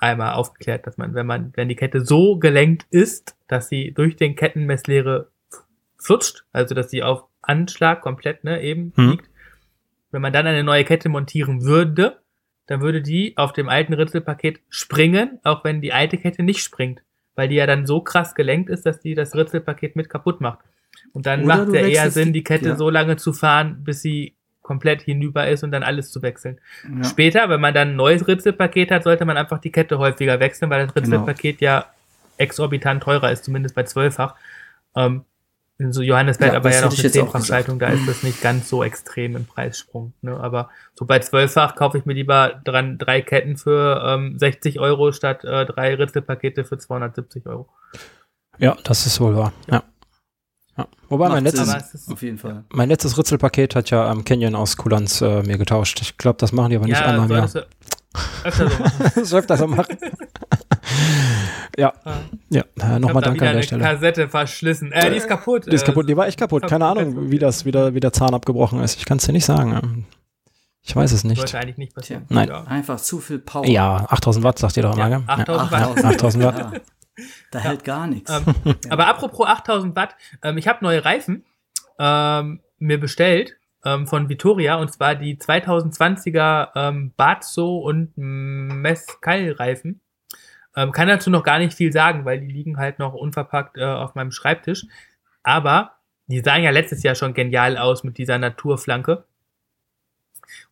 einmal 0.01 0.33
aufgeklärt, 0.33 0.87
dass 0.87 0.97
man, 0.97 1.15
wenn 1.15 1.27
man, 1.27 1.53
wenn 1.55 1.69
die 1.69 1.77
Kette 1.77 2.05
so 2.05 2.39
gelenkt 2.39 2.87
ist, 2.91 3.37
dass 3.49 3.69
sie 3.69 3.93
durch 3.93 4.17
den 4.17 4.35
Kettenmesslehre 4.35 5.31
flutscht, 5.99 6.45
also 6.53 6.75
dass 6.75 6.91
sie 6.91 7.03
auf 7.03 7.25
Anschlag 7.43 8.01
komplett 8.01 8.43
ne, 8.43 8.63
eben 8.63 8.93
hm. 8.97 9.11
liegt, 9.11 9.31
wenn 10.11 10.23
man 10.23 10.33
dann 10.33 10.47
eine 10.47 10.65
neue 10.65 10.85
Kette 10.85 11.09
montieren 11.09 11.63
würde, 11.63 12.19
dann 12.67 12.81
würde 12.81 13.03
die 13.03 13.37
auf 13.37 13.53
dem 13.53 13.69
alten 13.69 13.93
Ritzelpaket 13.93 14.61
springen, 14.69 15.39
auch 15.43 15.65
wenn 15.65 15.81
die 15.81 15.93
alte 15.93 16.19
Kette 16.19 16.43
nicht 16.43 16.63
springt, 16.63 17.03
weil 17.35 17.49
die 17.49 17.57
ja 17.57 17.67
dann 17.67 17.87
so 17.87 18.01
krass 18.01 18.35
gelenkt 18.35 18.71
ist, 18.71 18.87
dass 18.87 19.01
die 19.01 19.15
das 19.15 19.35
Ritzelpaket 19.35 19.97
mit 19.97 20.09
kaputt 20.09 20.41
macht. 20.41 20.61
Und 21.13 21.27
dann 21.27 21.45
Oder 21.45 21.57
macht 21.57 21.69
es 21.69 21.75
ja 21.75 21.81
eher 21.81 22.11
Sinn, 22.11 22.33
die 22.33 22.45
Kette 22.45 22.71
ja. 22.71 22.77
so 22.77 22.91
lange 22.91 23.17
zu 23.17 23.33
fahren, 23.33 23.85
bis 23.85 24.03
sie 24.03 24.37
komplett 24.71 25.03
hinüber 25.03 25.49
ist 25.49 25.65
und 25.65 25.73
dann 25.73 25.83
alles 25.83 26.13
zu 26.13 26.23
wechseln. 26.23 26.61
Ja. 26.85 27.03
Später, 27.03 27.49
wenn 27.49 27.61
man 27.61 27.75
dann 27.75 27.89
ein 27.89 27.97
neues 27.97 28.29
Ritzelpaket 28.29 28.93
hat, 28.93 29.03
sollte 29.03 29.25
man 29.25 29.37
einfach 29.37 29.59
die 29.59 29.73
Kette 29.73 29.99
häufiger 29.99 30.39
wechseln, 30.39 30.71
weil 30.71 30.87
das 30.87 30.95
genau. 30.95 31.07
Ritzelpaket 31.07 31.59
genau. 31.59 31.73
ja 31.73 31.87
exorbitant 32.37 33.03
teurer 33.03 33.33
ist, 33.33 33.45
zumindest 33.45 33.75
bei 33.75 33.83
zwölffach. 33.83 34.37
Ähm, 34.95 35.25
so 35.89 36.03
Johannes 36.03 36.39
ja, 36.39 36.55
aber 36.55 36.71
ja 36.71 36.83
noch 36.83 36.97
eine 36.97 37.11
Zehnfachschaltung, 37.11 37.81
da 37.81 37.89
ist 37.89 38.07
das 38.07 38.23
nicht 38.23 38.41
ganz 38.41 38.69
so 38.69 38.85
extrem 38.85 39.35
im 39.35 39.45
Preissprung. 39.45 40.13
Ne? 40.23 40.39
Aber 40.39 40.71
so 40.95 41.05
bei 41.05 41.19
zwölffach 41.19 41.75
kaufe 41.75 41.99
ich 41.99 42.05
mir 42.05 42.13
lieber 42.13 42.61
dran 42.63 42.97
drei 42.97 43.23
Ketten 43.23 43.57
für 43.57 44.01
ähm, 44.07 44.39
60 44.39 44.79
Euro 44.79 45.11
statt 45.11 45.43
äh, 45.43 45.67
drei 45.67 45.97
Ritzelpakete 45.97 46.65
für 46.65 46.79
270 46.79 47.45
Euro. 47.47 47.69
Ja, 48.59 48.77
das 48.85 49.07
ist 49.07 49.21
wohl 49.21 49.35
wahr. 49.35 49.53
Ja. 49.69 49.83
Ja. 50.77 50.87
Wobei 51.09 51.29
mein 51.29 51.45
letztes, 51.45 52.09
auf 52.09 52.23
jeden 52.23 52.39
Fall. 52.39 52.65
mein 52.71 52.89
letztes 52.89 53.19
Ritzelpaket 53.19 53.75
hat 53.75 53.91
ja 53.91 54.11
ähm, 54.11 54.25
Canyon 54.25 54.55
aus 54.55 54.77
Kulanz 54.77 55.21
äh, 55.21 55.43
mir 55.43 55.59
getauscht. 55.59 56.01
Ich 56.01 56.17
glaube, 56.17 56.39
das 56.39 56.53
machen 56.53 56.71
die 56.71 56.77
aber 56.77 56.87
nicht 56.87 56.99
ja, 56.99 57.07
einmal 57.07 57.29
mehr. 57.29 57.45
Öfter 58.45 58.69
so 58.69 58.79
machen. 58.79 59.13
das 59.15 59.35
öfter 59.35 59.57
so 59.57 59.67
machen. 59.67 59.99
ja, 61.77 61.93
ah. 62.05 62.15
ja, 62.51 62.65
äh, 62.81 62.99
nochmal 62.99 63.23
danke 63.23 63.49
an 63.49 63.57
der 63.57 63.63
Stelle. 63.63 63.83
Kassette 63.83 64.29
verschlissen. 64.29 64.93
Äh, 64.93 65.11
die 65.11 65.17
ist 65.17 65.29
kaputt. 65.29 65.67
Die 65.67 65.75
ist 65.75 65.85
kaputt, 65.85 66.09
die 66.09 66.17
war 66.17 66.27
echt 66.27 66.39
kaputt. 66.39 66.67
Keine 66.67 66.87
Ahnung, 66.87 67.31
wie 67.31 67.39
das 67.39 67.65
wieder, 67.65 67.95
wie 67.95 68.01
der 68.01 68.13
Zahn 68.13 68.35
abgebrochen 68.35 68.81
ist. 68.83 68.99
Ich 68.99 69.05
kann 69.05 69.19
es 69.19 69.27
dir 69.27 69.33
nicht 69.33 69.45
sagen. 69.45 70.07
Ich 70.83 70.97
weiß 70.97 71.13
es 71.13 71.25
nicht. 71.25 71.39
Sollte 71.39 71.59
eigentlich 71.59 71.79
nicht 71.79 71.95
passieren. 71.95 72.25
Nein. 72.31 72.49
Ja. 72.49 72.65
Einfach 72.65 72.99
zu 72.99 73.21
viel 73.21 73.39
Power. 73.39 73.67
Ja, 73.67 74.07
8000 74.09 74.45
Watt, 74.45 74.59
sagt 74.59 74.77
ihr 74.77 74.83
doch 74.83 74.97
immer, 74.97 75.09
ja, 75.09 75.23
8000 75.27 75.73
Watt. 75.73 76.05
8000 76.05 76.45
Watt. 76.45 76.81
Da 77.51 77.59
ja. 77.59 77.65
hält 77.67 77.85
gar 77.85 78.07
nichts. 78.07 78.31
Ähm, 78.31 78.55
ja. 78.65 78.75
Aber 78.91 79.07
apropos 79.07 79.47
8000 79.47 79.97
Watt, 79.97 80.17
ähm, 80.43 80.59
ich 80.59 80.69
habe 80.69 80.85
neue 80.85 81.05
Reifen 81.05 81.45
ähm, 81.99 82.61
mir 82.79 82.99
bestellt 82.99 83.57
ähm, 83.85 84.07
von 84.07 84.29
Vittoria 84.29 84.77
und 84.77 84.93
zwar 84.93 85.15
die 85.15 85.37
2020er 85.37 86.71
ähm, 86.75 87.13
Bazzo 87.17 87.79
und 87.79 88.13
Mescal 88.17 89.53
Reifen. 89.53 90.01
Ähm, 90.77 90.93
kann 90.93 91.09
dazu 91.09 91.31
noch 91.31 91.43
gar 91.43 91.59
nicht 91.59 91.75
viel 91.75 91.93
sagen, 91.93 92.25
weil 92.25 92.41
die 92.41 92.53
liegen 92.53 92.77
halt 92.77 92.99
noch 92.99 93.13
unverpackt 93.13 93.77
äh, 93.77 93.85
auf 93.85 94.15
meinem 94.15 94.31
Schreibtisch. 94.31 94.87
Aber 95.43 95.97
die 96.27 96.41
sahen 96.41 96.63
ja 96.63 96.71
letztes 96.71 97.03
Jahr 97.03 97.17
schon 97.17 97.35
genial 97.35 97.77
aus 97.77 98.05
mit 98.05 98.19
dieser 98.19 98.39
Naturflanke. 98.39 99.25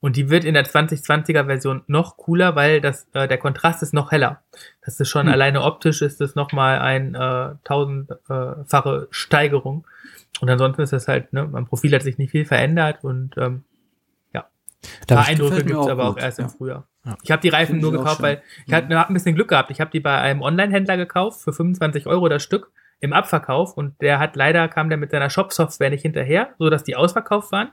Und 0.01 0.17
die 0.17 0.31
wird 0.31 0.45
in 0.45 0.55
der 0.55 0.65
2020er 0.65 1.47
Version 1.47 1.83
noch 1.87 2.17
cooler, 2.17 2.55
weil 2.57 2.81
das, 2.81 3.07
äh, 3.13 3.29
der 3.29 3.39
Kontrast 3.39 3.83
ist 3.83 3.95
noch 3.95 4.13
heller. 4.13 4.43
Das 4.85 4.99
ist 5.01 5.09
schon 5.09 5.27
hm. 5.27 5.33
alleine 5.33 5.63
optisch 5.63 6.03
ist 6.03 6.21
das 6.21 6.35
nochmal 6.35 6.79
ein 6.79 7.15
äh, 7.15 7.55
tausendfache 7.65 9.09
Steigerung. 9.11 9.87
Und 10.41 10.51
ansonsten 10.51 10.83
ist 10.83 10.93
das 10.93 11.09
halt, 11.09 11.33
ne, 11.33 11.47
mein 11.47 11.67
Profil 11.67 11.95
hat 11.95 12.03
sich 12.03 12.19
nicht 12.19 12.31
viel 12.31 12.45
verändert 12.45 13.03
und 13.03 13.37
ähm, 13.39 13.65
ja. 14.33 14.47
Ein 15.03 15.17
paar 15.17 15.27
Eindrücke 15.27 15.65
gibt's 15.65 15.77
auch 15.77 15.89
aber 15.89 16.07
gut. 16.07 16.19
auch 16.19 16.23
erst 16.23 16.39
ja. 16.39 16.45
im 16.45 16.51
Frühjahr. 16.51 16.87
Ja. 17.05 17.17
Ich 17.23 17.31
habe 17.31 17.43
die 17.43 17.49
Reifen 17.49 17.81
Find 17.81 17.83
nur 17.83 17.93
gekauft, 17.93 18.23
weil 18.23 18.43
ich 18.67 18.73
hatte 18.73 18.97
hab 18.97 19.11
ein 19.11 19.15
bisschen 19.15 19.35
Glück 19.35 19.49
gehabt. 19.49 19.71
Ich 19.71 19.81
habe 19.81 19.91
die 19.91 20.01
bei 20.01 20.17
einem 20.21 20.43
Online-Händler 20.43 20.97
gekauft 20.97 21.41
für 21.41 21.53
25 21.53 22.07
Euro 22.07 22.29
das 22.29 22.43
Stück 22.43 22.71
im 23.01 23.13
Abverkauf 23.13 23.77
und 23.77 24.01
der 24.01 24.19
hat 24.19 24.37
leider 24.37 24.69
kam 24.69 24.89
der 24.89 24.99
mit 24.99 25.11
seiner 25.11 25.31
Shop-Software 25.31 25.91
nicht 25.91 26.03
hinterher, 26.03 26.51
so 26.59 26.69
dass 26.71 26.85
die 26.85 26.97
ausverkauft 26.97 27.53
waren. 27.53 27.71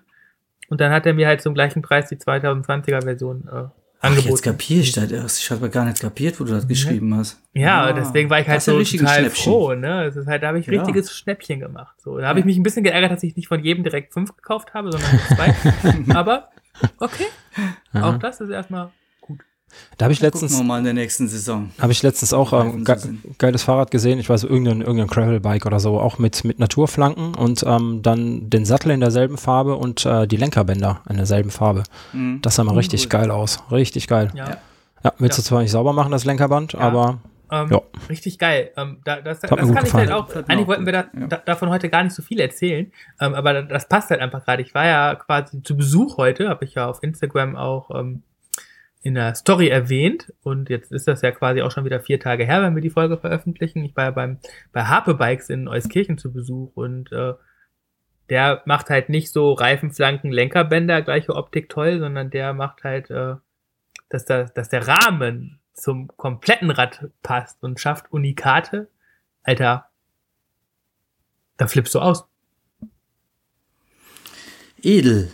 Und 0.70 0.82
dann 0.82 0.92
hat 0.92 1.06
er 1.06 1.14
mir 1.14 1.28
halt 1.28 1.42
zum 1.42 1.54
gleichen 1.54 1.82
Preis 1.82 2.10
die 2.10 2.18
2020er 2.18 3.04
Version 3.04 3.48
äh, 3.48 4.06
angeboten. 4.06 4.30
jetzt 4.30 4.44
kapiere 4.44 4.82
ich 4.82 4.92
das 4.92 5.12
erst. 5.12 5.40
Ich 5.40 5.52
habe 5.52 5.70
gar 5.70 5.86
nicht 5.86 6.00
kapiert, 6.00 6.40
wo 6.40 6.44
du 6.44 6.54
das 6.54 6.68
geschrieben 6.68 7.16
hast. 7.16 7.42
Ja, 7.54 7.84
ah, 7.84 7.94
deswegen 7.94 8.30
war 8.30 8.40
ich 8.40 8.48
halt 8.48 8.62
so 8.62 8.82
total 8.82 9.30
froh. 9.30 9.74
Ne? 9.74 10.06
Das 10.06 10.16
ist 10.16 10.28
halt, 10.28 10.44
da 10.44 10.48
habe 10.48 10.60
ich 10.60 10.68
ja. 10.68 10.74
richtiges 10.74 11.16
Schnäppchen 11.16 11.60
gemacht. 11.60 11.96
So, 12.02 12.18
da 12.18 12.28
habe 12.28 12.40
ich 12.40 12.46
mich 12.46 12.58
ein 12.58 12.64
bisschen 12.64 12.84
geärgert, 12.84 13.12
dass 13.12 13.24
ich 13.24 13.36
nicht 13.36 13.48
von 13.48 13.64
jedem 13.64 13.84
direkt 13.84 14.14
fünf 14.14 14.36
gekauft 14.36 14.74
habe, 14.74 14.92
sondern 14.92 15.10
zwei. 15.36 15.56
Aber 16.16 16.50
okay, 17.00 17.28
auch 17.94 18.18
das 18.18 18.42
ist 18.42 18.50
erstmal. 18.50 18.92
Da 19.98 20.06
habe 20.06 20.14
ich 20.14 20.22
letztens. 20.22 20.52
Gucken 20.52 20.66
wir 20.66 20.74
mal 20.74 20.78
in 20.80 20.84
der 20.84 20.94
nächsten 20.94 21.28
Saison. 21.28 21.72
Habe 21.80 21.92
ich 21.92 22.04
letztens 22.04 22.34
auch 22.34 22.54
ähm, 22.54 22.84
ge 22.84 22.98
geiles 23.38 23.64
Fahrrad 23.64 23.92
gesehen. 23.92 24.20
Ich 24.20 24.30
weiß, 24.30 24.44
irgendein, 24.44 24.82
irgendein 24.82 25.08
Gravelbike 25.08 25.66
oder 25.66 25.80
so, 25.80 26.00
auch 26.00 26.20
mit, 26.20 26.44
mit 26.44 26.60
Naturflanken 26.60 27.36
und 27.36 27.64
ähm, 27.66 28.02
dann 28.02 28.50
den 28.50 28.66
Sattel 28.66 28.92
in 28.92 29.00
derselben 29.00 29.38
Farbe 29.38 29.76
und 29.76 30.06
äh, 30.06 30.28
die 30.28 30.38
Lenkerbänder 30.38 31.02
in 31.10 31.18
derselben 31.18 31.50
Farbe. 31.50 31.84
Mhm. 32.14 32.42
Das 32.42 32.56
sah 32.56 32.64
mal 32.64 32.76
richtig 32.76 33.04
cool. 33.06 33.10
geil 33.10 33.32
aus. 33.32 33.60
Richtig 33.72 34.08
geil. 34.08 34.32
Ja, 34.36 34.50
ja 34.50 35.14
willst 35.18 35.38
ja. 35.38 35.42
du 35.42 35.48
zwar 35.48 35.62
nicht 35.62 35.72
sauber 35.72 35.94
machen, 35.94 36.12
das 36.12 36.26
Lenkerband, 36.26 36.74
ja. 36.74 36.80
aber. 36.80 37.20
Ähm, 37.52 37.70
ja. 37.72 37.82
Richtig 38.10 38.40
geil. 38.40 38.72
Ähm, 38.76 38.98
da, 39.06 39.22
das, 39.22 39.40
das, 39.40 39.50
das 39.50 39.60
kann 39.60 39.68
gefallen. 39.68 39.86
ich 39.86 39.94
halt 39.94 40.12
auch. 40.12 40.36
Eigentlich 40.48 40.68
wollten 40.68 40.86
wir 40.86 40.94
da, 40.94 41.06
da, 41.14 41.38
davon 41.38 41.70
heute 41.70 41.90
gar 41.90 42.04
nicht 42.04 42.16
so 42.16 42.24
viel 42.24 42.40
erzählen, 42.40 42.92
ähm, 43.22 43.36
aber 43.36 43.62
das 43.62 43.88
passt 43.88 44.10
halt 44.10 44.20
einfach 44.20 44.44
gerade. 44.44 44.64
Ich 44.64 44.74
war 44.74 44.86
ja 44.86 45.16
quasi 45.16 45.62
zu 45.62 45.78
Besuch 45.78 46.18
heute, 46.18 46.50
habe 46.50 46.66
ich 46.66 46.74
ja 46.74 46.88
auf 46.88 47.04
Instagram 47.04 47.56
auch 47.56 47.92
ähm, 47.92 48.24
in 49.06 49.14
der 49.14 49.36
Story 49.36 49.68
erwähnt 49.68 50.34
und 50.42 50.68
jetzt 50.72 50.92
ist 50.92 51.08
das 51.08 51.22
ja 51.22 51.30
quasi 51.30 51.62
auch 51.62 51.70
schon 51.70 51.86
wieder 51.86 52.00
vier 52.00 52.20
Tage 52.20 52.44
her, 52.44 52.64
wenn 52.64 52.74
wir 52.74 52.82
die 52.82 52.90
Folge 52.90 53.20
veröffentlichen. 53.20 53.86
Ich 53.86 53.96
war 53.96 54.06
ja 54.06 54.12
beim, 54.12 54.40
bei 54.74 54.86
Harpe 54.86 55.14
Bikes 55.14 55.52
in 55.52 55.68
Euskirchen 55.68 56.18
zu 56.18 56.34
Besuch 56.34 56.76
und 56.76 57.12
äh, 57.12 57.34
der 58.32 58.64
macht 58.66 58.90
halt 58.90 59.10
nicht 59.10 59.32
so 59.32 59.54
Reifenflanken, 59.54 60.32
Lenkerbänder, 60.32 61.04
gleiche 61.04 61.36
Optik 61.36 61.70
toll, 61.70 62.00
sondern 62.00 62.32
der 62.32 62.56
macht 62.56 62.84
halt, 62.84 63.12
äh, 63.12 63.36
dass, 64.10 64.26
da, 64.26 64.46
dass 64.46 64.70
der 64.70 64.88
Rahmen 64.88 65.60
zum 65.74 66.08
kompletten 66.18 66.72
Rad 66.72 67.12
passt 67.22 67.62
und 67.62 67.80
schafft 67.80 68.12
Unikate. 68.12 68.90
Alter, 69.44 69.86
da 71.58 71.68
flippst 71.68 71.94
du 71.94 72.00
aus. 72.00 72.26
Edel. 74.82 75.32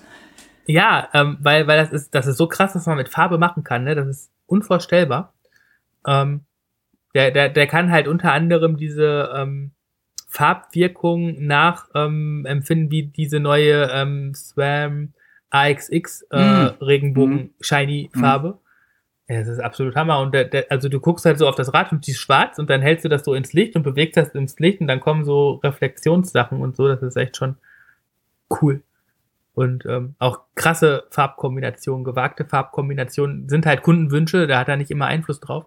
Ja, 0.66 1.10
ähm, 1.14 1.38
weil, 1.42 1.68
weil 1.68 1.78
das 1.80 1.92
ist, 1.92 2.16
das 2.16 2.28
ist 2.28 2.38
so 2.38 2.48
krass, 2.48 2.76
was 2.76 2.86
man 2.86 2.98
mit 2.98 3.10
Farbe 3.10 3.38
machen 3.38 3.64
kann, 3.64 3.84
ne? 3.84 3.96
Das 3.96 4.08
ist 4.08 4.32
unvorstellbar. 4.46 5.34
Ähm, 6.06 6.42
der, 7.14 7.32
der, 7.32 7.50
der 7.50 7.68
kann 7.68 7.92
halt 7.92 8.08
unter 8.08 8.32
anderem 8.32 8.78
diese 8.78 9.32
ähm, 9.36 9.72
Farbwirkung 10.28 11.46
nachempfinden, 11.46 12.86
ähm, 12.86 12.92
wie 12.92 13.04
diese 13.04 13.40
neue 13.40 13.90
ähm, 13.92 14.34
Swam 14.34 15.14
AXX 15.50 16.26
äh, 16.32 16.38
mm. 16.38 16.68
Regenbogen 16.82 17.36
mm. 17.36 17.50
Shiny 17.60 18.10
Farbe. 18.18 18.58
Mm. 19.28 19.34
Ja, 19.34 19.40
das 19.40 19.50
ist 19.50 19.60
absolut 19.60 19.96
Hammer. 19.96 20.20
Und 20.20 20.34
der, 20.34 20.46
der, 20.46 20.66
also 20.70 20.88
du 20.88 21.00
guckst 21.02 21.26
halt 21.26 21.38
so 21.38 21.48
auf 21.48 21.56
das 21.56 21.74
Rad 21.74 21.92
und 21.92 22.06
siehst 22.06 22.20
schwarz 22.20 22.60
und 22.60 22.70
dann 22.70 22.82
hältst 22.82 23.04
du 23.04 23.10
das 23.10 23.26
so 23.26 23.34
ins 23.34 23.54
Licht 23.54 23.76
und 23.76 23.84
bewegst 23.84 24.16
das 24.16 24.30
ins 24.30 24.58
Licht 24.60 24.80
und 24.80 24.88
dann 24.88 25.02
kommen 25.02 25.26
so 25.26 25.60
Reflexionssachen 25.64 26.62
und 26.62 26.78
so. 26.78 26.88
Das 26.88 27.02
ist 27.02 27.18
echt 27.18 27.36
schon 27.36 27.56
cool. 28.62 28.82
Und 29.54 29.86
ähm, 29.86 30.16
auch 30.18 30.42
krasse 30.56 31.04
Farbkombinationen, 31.10 32.04
gewagte 32.04 32.46
Farbkombinationen 32.46 33.50
sind 33.50 33.66
halt 33.66 33.84
Kundenwünsche, 33.84 34.48
da 34.48 34.60
hat 34.60 34.70
er 34.70 34.78
nicht 34.78 34.92
immer 34.92 35.08
Einfluss 35.08 35.40
drauf. 35.40 35.66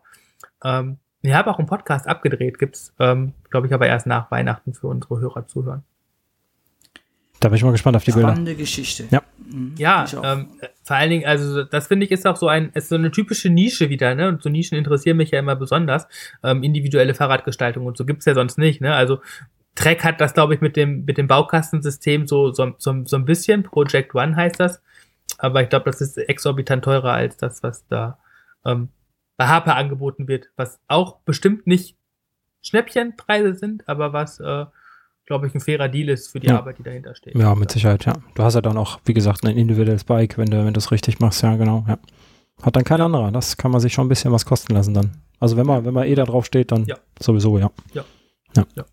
Ähm, 0.62 0.98
ich 1.22 1.32
habe 1.32 1.50
auch 1.50 1.58
einen 1.58 1.68
Podcast 1.68 2.06
abgedreht, 2.06 2.58
gibt's, 2.58 2.94
ähm, 2.98 3.32
glaube 3.50 3.66
ich, 3.66 3.74
aber 3.74 3.86
erst 3.86 4.06
nach 4.06 4.30
Weihnachten 4.30 4.74
für 4.74 4.88
unsere 4.88 5.20
Hörer 5.20 5.46
zuhören. 5.46 5.82
Da 7.40 7.48
bin 7.48 7.56
ich 7.56 7.64
mal 7.64 7.72
gespannt 7.72 7.96
auf 7.96 8.04
die 8.04 8.12
Bilder. 8.12 8.28
Spannende 8.28 8.54
Geschichte. 8.54 9.04
Ja, 9.10 9.22
mhm, 9.50 9.74
ja 9.76 10.06
ähm, 10.22 10.48
vor 10.82 10.96
allen 10.96 11.10
Dingen, 11.10 11.26
also 11.26 11.64
das 11.64 11.88
finde 11.88 12.06
ich 12.06 12.12
ist 12.12 12.26
auch 12.26 12.36
so 12.36 12.48
ein, 12.48 12.70
ist 12.72 12.88
so 12.88 12.94
eine 12.94 13.10
typische 13.10 13.50
Nische 13.50 13.90
wieder, 13.90 14.14
ne? 14.14 14.28
Und 14.28 14.42
so 14.42 14.48
Nischen 14.48 14.78
interessieren 14.78 15.18
mich 15.18 15.30
ja 15.30 15.40
immer 15.40 15.54
besonders. 15.54 16.06
Ähm, 16.42 16.62
individuelle 16.62 17.14
Fahrradgestaltung 17.14 17.84
und 17.84 17.98
so 17.98 18.06
gibt's 18.06 18.24
ja 18.24 18.32
sonst 18.32 18.56
nicht, 18.56 18.80
ne? 18.80 18.94
Also 18.94 19.20
Trek 19.74 20.04
hat 20.04 20.20
das, 20.20 20.34
glaube 20.34 20.54
ich, 20.54 20.60
mit 20.60 20.76
dem, 20.76 21.04
mit 21.04 21.18
dem 21.18 21.26
Baukastensystem 21.26 22.26
so, 22.26 22.52
so, 22.52 22.74
so, 22.78 23.04
so 23.04 23.16
ein 23.16 23.24
bisschen. 23.24 23.64
Project 23.64 24.14
One 24.14 24.36
heißt 24.36 24.60
das. 24.60 24.80
Aber 25.38 25.62
ich 25.62 25.68
glaube, 25.68 25.86
das 25.86 26.00
ist 26.00 26.16
exorbitant 26.16 26.84
teurer 26.84 27.12
als 27.12 27.36
das, 27.36 27.62
was 27.62 27.86
da 27.88 28.18
ähm, 28.64 28.88
bei 29.36 29.46
Harper 29.46 29.74
angeboten 29.76 30.28
wird. 30.28 30.50
Was 30.56 30.78
auch 30.86 31.16
bestimmt 31.24 31.66
nicht 31.66 31.96
Schnäppchenpreise 32.62 33.54
sind, 33.54 33.88
aber 33.88 34.12
was, 34.12 34.40
äh, 34.40 34.66
glaube 35.26 35.46
ich, 35.46 35.54
ein 35.54 35.60
fairer 35.60 35.88
Deal 35.88 36.08
ist 36.08 36.30
für 36.30 36.40
die 36.40 36.48
ja. 36.48 36.58
Arbeit, 36.58 36.78
die 36.78 36.82
dahinter 36.82 37.14
steht. 37.14 37.34
Ja, 37.34 37.54
mit 37.54 37.70
Sicherheit, 37.70 38.04
ja. 38.04 38.14
Du 38.34 38.42
hast 38.42 38.54
ja 38.54 38.60
dann 38.60 38.76
auch, 38.76 39.00
wie 39.04 39.14
gesagt, 39.14 39.44
ein 39.44 39.56
individuelles 39.56 40.04
Bike, 40.04 40.38
wenn 40.38 40.50
du, 40.50 40.64
wenn 40.64 40.72
du 40.72 40.78
es 40.78 40.90
richtig 40.90 41.20
machst, 41.20 41.42
ja, 41.42 41.56
genau, 41.56 41.84
ja. 41.88 41.98
Hat 42.62 42.76
dann 42.76 42.84
kein 42.84 43.00
anderer. 43.00 43.32
Das 43.32 43.56
kann 43.56 43.72
man 43.72 43.80
sich 43.80 43.92
schon 43.92 44.06
ein 44.06 44.08
bisschen 44.08 44.30
was 44.30 44.46
kosten 44.46 44.74
lassen 44.74 44.94
dann. 44.94 45.10
Also 45.40 45.56
wenn 45.56 45.66
man, 45.66 45.84
wenn 45.84 45.92
man 45.92 46.06
eh 46.06 46.14
da 46.14 46.24
drauf 46.24 46.46
steht, 46.46 46.70
dann 46.70 46.84
ja. 46.84 46.96
sowieso, 47.20 47.58
ja. 47.58 47.70
Ja. 47.92 48.04
ja. 48.56 48.64
ja. 48.76 48.84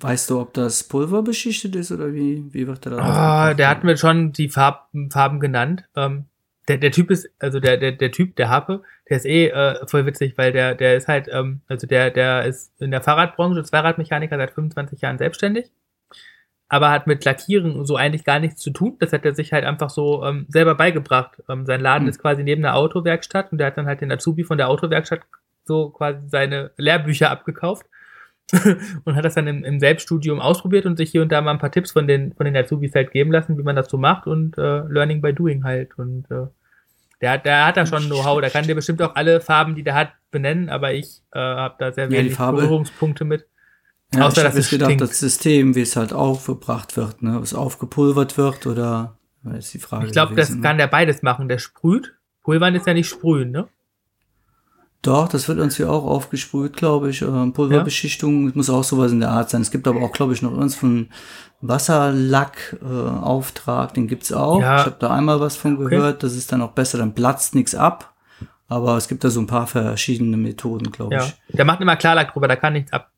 Weißt 0.00 0.28
du, 0.30 0.40
ob 0.40 0.52
das 0.54 0.84
Pulver 0.84 1.22
beschichtet 1.22 1.76
ist 1.76 1.92
oder 1.92 2.12
wie, 2.12 2.52
wie 2.52 2.66
wird 2.66 2.84
der 2.84 2.92
da? 2.92 2.98
Ah, 2.98 3.54
der 3.54 3.68
hat 3.68 3.84
mir 3.84 3.96
schon 3.96 4.32
die 4.32 4.48
Farb, 4.48 4.88
Farben 5.10 5.38
genannt. 5.38 5.84
Ähm, 5.94 6.26
der, 6.68 6.78
der 6.78 6.90
Typ 6.90 7.10
ist, 7.10 7.28
also 7.38 7.60
der, 7.60 7.76
der, 7.76 7.92
der 7.92 8.10
Typ, 8.10 8.36
der 8.36 8.48
Happe, 8.48 8.82
der 9.08 9.18
ist 9.18 9.26
eh 9.26 9.48
äh, 9.48 9.86
voll 9.86 10.06
witzig, 10.06 10.36
weil 10.36 10.52
der, 10.52 10.74
der 10.74 10.96
ist 10.96 11.08
halt, 11.08 11.28
ähm, 11.30 11.60
also 11.68 11.86
der, 11.86 12.10
der 12.10 12.44
ist 12.44 12.72
in 12.80 12.90
der 12.90 13.02
Fahrradbranche, 13.02 13.62
Zweiradmechaniker 13.62 14.36
seit 14.36 14.50
25 14.50 15.00
Jahren 15.00 15.18
selbstständig, 15.18 15.70
aber 16.68 16.90
hat 16.90 17.06
mit 17.06 17.24
Lackieren 17.24 17.84
so 17.84 17.96
eigentlich 17.96 18.24
gar 18.24 18.40
nichts 18.40 18.62
zu 18.62 18.70
tun. 18.70 18.96
Das 18.98 19.12
hat 19.12 19.24
er 19.24 19.34
sich 19.34 19.52
halt 19.52 19.64
einfach 19.64 19.90
so 19.90 20.24
ähm, 20.24 20.46
selber 20.48 20.74
beigebracht. 20.74 21.42
Ähm, 21.48 21.66
sein 21.66 21.80
Laden 21.80 22.04
hm. 22.04 22.08
ist 22.08 22.18
quasi 22.18 22.42
neben 22.42 22.62
der 22.62 22.74
Autowerkstatt 22.74 23.52
und 23.52 23.58
der 23.58 23.68
hat 23.68 23.76
dann 23.76 23.86
halt 23.86 24.00
den 24.00 24.10
Azubi 24.10 24.42
von 24.42 24.58
der 24.58 24.68
Autowerkstatt 24.68 25.20
so 25.66 25.90
quasi 25.90 26.28
seine 26.28 26.72
Lehrbücher 26.76 27.30
abgekauft 27.30 27.86
und 29.04 29.16
hat 29.16 29.24
das 29.24 29.34
dann 29.34 29.46
im, 29.46 29.64
im, 29.64 29.80
Selbststudium 29.80 30.38
ausprobiert 30.38 30.86
und 30.86 30.96
sich 30.96 31.10
hier 31.10 31.22
und 31.22 31.32
da 31.32 31.40
mal 31.40 31.52
ein 31.52 31.58
paar 31.58 31.72
Tipps 31.72 31.92
von 31.92 32.06
den, 32.06 32.34
von 32.34 32.44
den 32.44 32.56
Azubis 32.56 32.94
halt 32.94 33.10
geben 33.10 33.32
lassen, 33.32 33.56
wie 33.56 33.62
man 33.62 33.74
das 33.74 33.88
so 33.88 33.96
macht 33.96 34.26
und 34.26 34.58
äh, 34.58 34.80
Learning 34.88 35.22
by 35.22 35.32
Doing 35.32 35.64
halt. 35.64 35.98
Und 35.98 36.30
äh, 36.30 36.46
der, 37.20 37.38
der 37.38 37.66
hat 37.66 37.76
da 37.76 37.86
schon 37.86 38.04
Know-how, 38.04 38.40
der 38.40 38.50
kann 38.50 38.66
dir 38.66 38.74
bestimmt 38.74 39.00
auch 39.00 39.14
alle 39.14 39.40
Farben, 39.40 39.74
die 39.74 39.82
der 39.82 39.94
hat, 39.94 40.12
benennen, 40.30 40.68
aber 40.68 40.92
ich 40.92 41.22
äh, 41.32 41.38
habe 41.38 41.76
da 41.78 41.92
sehr 41.92 42.10
wenig 42.10 42.36
ja, 42.36 42.50
Berührungspunkte 42.50 43.24
mit. 43.24 43.46
Ja, 44.12 44.26
Außer, 44.26 44.42
ich 44.42 44.48
dass 44.48 44.56
es 44.56 44.68
gedacht, 44.68 44.88
stinkt. 44.88 45.02
das 45.02 45.18
System, 45.18 45.74
wie 45.74 45.80
es 45.80 45.96
halt 45.96 46.12
aufgebracht 46.12 46.96
wird, 46.96 47.22
ne? 47.22 47.38
ob 47.38 47.44
es 47.44 47.54
aufgepulvert 47.54 48.36
wird 48.36 48.66
oder 48.66 49.16
ist 49.56 49.72
die 49.72 49.78
Frage. 49.78 50.06
Ich 50.06 50.12
glaube, 50.12 50.34
das 50.34 50.60
kann 50.60 50.78
der 50.78 50.86
beides 50.86 51.22
machen. 51.22 51.48
Der 51.48 51.58
sprüht. 51.58 52.14
Pulvern 52.42 52.74
ist 52.74 52.86
ja 52.86 52.94
nicht 52.94 53.08
sprühen, 53.08 53.50
ne? 53.50 53.68
Doch, 55.04 55.28
das 55.28 55.46
wird 55.48 55.58
uns 55.58 55.76
hier 55.76 55.90
auch 55.90 56.06
aufgesprüht, 56.06 56.78
glaube 56.78 57.10
ich. 57.10 57.20
Ähm, 57.20 57.52
Pulverbeschichtung, 57.52 58.46
ja? 58.46 58.52
muss 58.54 58.70
auch 58.70 58.84
sowas 58.84 59.12
in 59.12 59.20
der 59.20 59.32
Art 59.32 59.50
sein. 59.50 59.60
Es 59.60 59.70
gibt 59.70 59.86
aber 59.86 60.00
auch, 60.00 60.12
glaube 60.12 60.32
ich, 60.32 60.40
noch 60.40 60.52
uns 60.52 60.74
von 60.74 61.10
Wasserlack-Auftrag, 61.60 63.90
äh, 63.90 63.94
den 63.94 64.08
gibt's 64.08 64.32
auch. 64.32 64.62
Ja. 64.62 64.80
Ich 64.80 64.86
habe 64.86 64.96
da 64.98 65.10
einmal 65.10 65.40
was 65.40 65.56
von 65.56 65.76
okay. 65.76 65.90
gehört. 65.90 66.22
Das 66.22 66.34
ist 66.34 66.50
dann 66.52 66.62
auch 66.62 66.70
besser, 66.70 66.96
dann 66.96 67.14
platzt 67.14 67.54
nichts 67.54 67.74
ab. 67.74 68.14
Aber 68.66 68.96
es 68.96 69.06
gibt 69.06 69.24
da 69.24 69.28
so 69.28 69.40
ein 69.40 69.46
paar 69.46 69.66
verschiedene 69.66 70.38
Methoden, 70.38 70.90
glaube 70.90 71.16
ja. 71.16 71.24
ich. 71.24 71.34
Der 71.54 71.66
macht 71.66 71.82
immer 71.82 71.96
Klarlack 71.96 72.32
drüber, 72.32 72.48
da 72.48 72.56
kann 72.56 72.72
nichts 72.72 72.94
ab. 72.94 73.10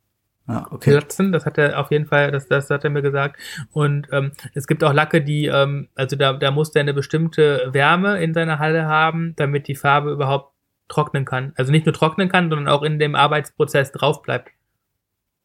Ah, 0.49 0.67
okay. 0.71 0.91
Platzen, 0.91 1.31
das 1.31 1.47
hat 1.47 1.57
er 1.57 1.79
auf 1.79 1.93
jeden 1.93 2.07
Fall, 2.07 2.33
das, 2.33 2.49
das 2.49 2.69
hat 2.69 2.83
er 2.83 2.91
mir 2.91 3.03
gesagt. 3.03 3.39
Und 3.71 4.09
ähm, 4.11 4.33
es 4.55 4.67
gibt 4.67 4.83
auch 4.83 4.93
Lacke, 4.93 5.23
die, 5.23 5.47
ähm, 5.47 5.89
also 5.95 6.17
da, 6.17 6.33
da 6.33 6.51
muss 6.51 6.73
der 6.73 6.81
eine 6.81 6.95
bestimmte 6.95 7.69
Wärme 7.73 8.21
in 8.23 8.35
seiner 8.35 8.59
Halle 8.59 8.87
haben, 8.87 9.35
damit 9.37 9.69
die 9.69 9.77
Farbe 9.77 10.11
überhaupt 10.11 10.56
trocknen 10.89 11.25
kann. 11.25 11.53
Also 11.57 11.73
nicht 11.73 11.87
nur 11.87 11.95
trocknen 11.95 12.29
kann, 12.29 12.49
sondern 12.49 12.69
auch 12.69 12.83
in 12.83 12.99
dem 12.99 13.15
Arbeitsprozess 13.15 13.93
drauf 13.93 14.23
bleibt. 14.23 14.51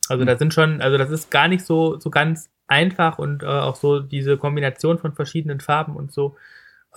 Also 0.07 0.23
mhm. 0.23 0.27
da 0.27 0.37
sind 0.37 0.53
schon, 0.53 0.81
also 0.81 0.97
das 0.97 1.09
ist 1.09 1.31
gar 1.31 1.47
nicht 1.47 1.65
so, 1.65 1.99
so 1.99 2.09
ganz 2.09 2.49
einfach 2.67 3.19
und 3.19 3.43
äh, 3.43 3.47
auch 3.47 3.75
so 3.75 3.99
diese 3.99 4.37
Kombination 4.37 4.97
von 4.97 5.13
verschiedenen 5.13 5.59
Farben 5.59 5.95
und 5.95 6.11
so. 6.11 6.35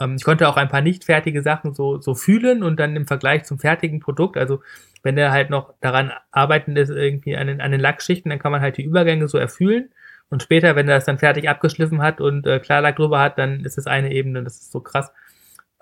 Ähm, 0.01 0.17
ich 0.17 0.25
konnte 0.25 0.49
auch 0.49 0.57
ein 0.57 0.69
paar 0.69 0.81
nicht 0.81 1.05
fertige 1.05 1.43
Sachen 1.43 1.75
so, 1.75 2.01
so 2.01 2.15
fühlen 2.15 2.63
und 2.63 2.79
dann 2.79 2.97
im 2.97 3.07
Vergleich 3.07 3.45
zum 3.45 3.59
fertigen 3.59 4.01
Produkt, 4.01 4.37
also 4.37 4.63
wenn 5.03 5.17
der 5.17 5.33
halt 5.33 5.51
noch 5.51 5.75
daran 5.81 6.13
arbeiten 6.31 6.77
ist, 6.77 6.91
irgendwie 6.91 7.37
an 7.37 7.47
den, 7.47 7.61
an 7.61 7.71
den 7.71 7.81
Lackschichten, 7.81 8.31
dann 8.31 8.39
kann 8.39 8.53
man 8.53 8.63
halt 8.63 8.79
die 8.79 8.85
Übergänge 8.85 9.29
so 9.29 9.37
erfühlen. 9.39 9.91
Und 10.31 10.43
später, 10.43 10.75
wenn 10.75 10.89
er 10.89 10.97
das 10.97 11.05
dann 11.05 11.19
fertig 11.19 11.49
abgeschliffen 11.49 12.01
hat 12.01 12.21
und 12.21 12.47
äh, 12.47 12.59
Klarlack 12.59 12.97
drüber 12.97 13.21
hat, 13.21 13.39
dann 13.39 13.65
ist 13.65 13.77
es 13.77 13.87
eine 13.87 14.13
Ebene. 14.13 14.43
Das 14.43 14.57
ist 14.57 14.73
so 14.73 14.81
krass. 14.81 15.13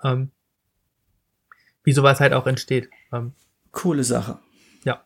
Ähm, 0.03 0.31
wie 1.83 1.91
sowas 1.91 2.19
halt 2.19 2.33
auch 2.33 2.47
entsteht. 2.47 2.89
Ähm, 3.11 3.33
Coole 3.71 4.03
Sache. 4.03 4.39
Ja. 4.83 5.01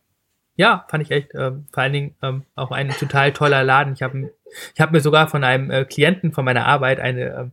Ja, 0.55 0.85
fand 0.89 1.03
ich 1.03 1.11
echt. 1.11 1.33
Ähm, 1.35 1.67
vor 1.71 1.83
allen 1.83 1.93
Dingen 1.93 2.15
ähm, 2.21 2.43
auch 2.55 2.71
ein 2.71 2.89
total 2.89 3.31
toller 3.33 3.63
Laden. 3.63 3.93
Ich 3.93 4.01
habe 4.01 4.31
ich 4.73 4.81
hab 4.81 4.91
mir 4.91 5.01
sogar 5.01 5.27
von 5.27 5.43
einem 5.43 5.71
äh, 5.71 5.85
Klienten 5.85 6.31
von 6.31 6.45
meiner 6.45 6.65
Arbeit 6.65 6.99
eine 6.99 7.33
ähm, 7.33 7.51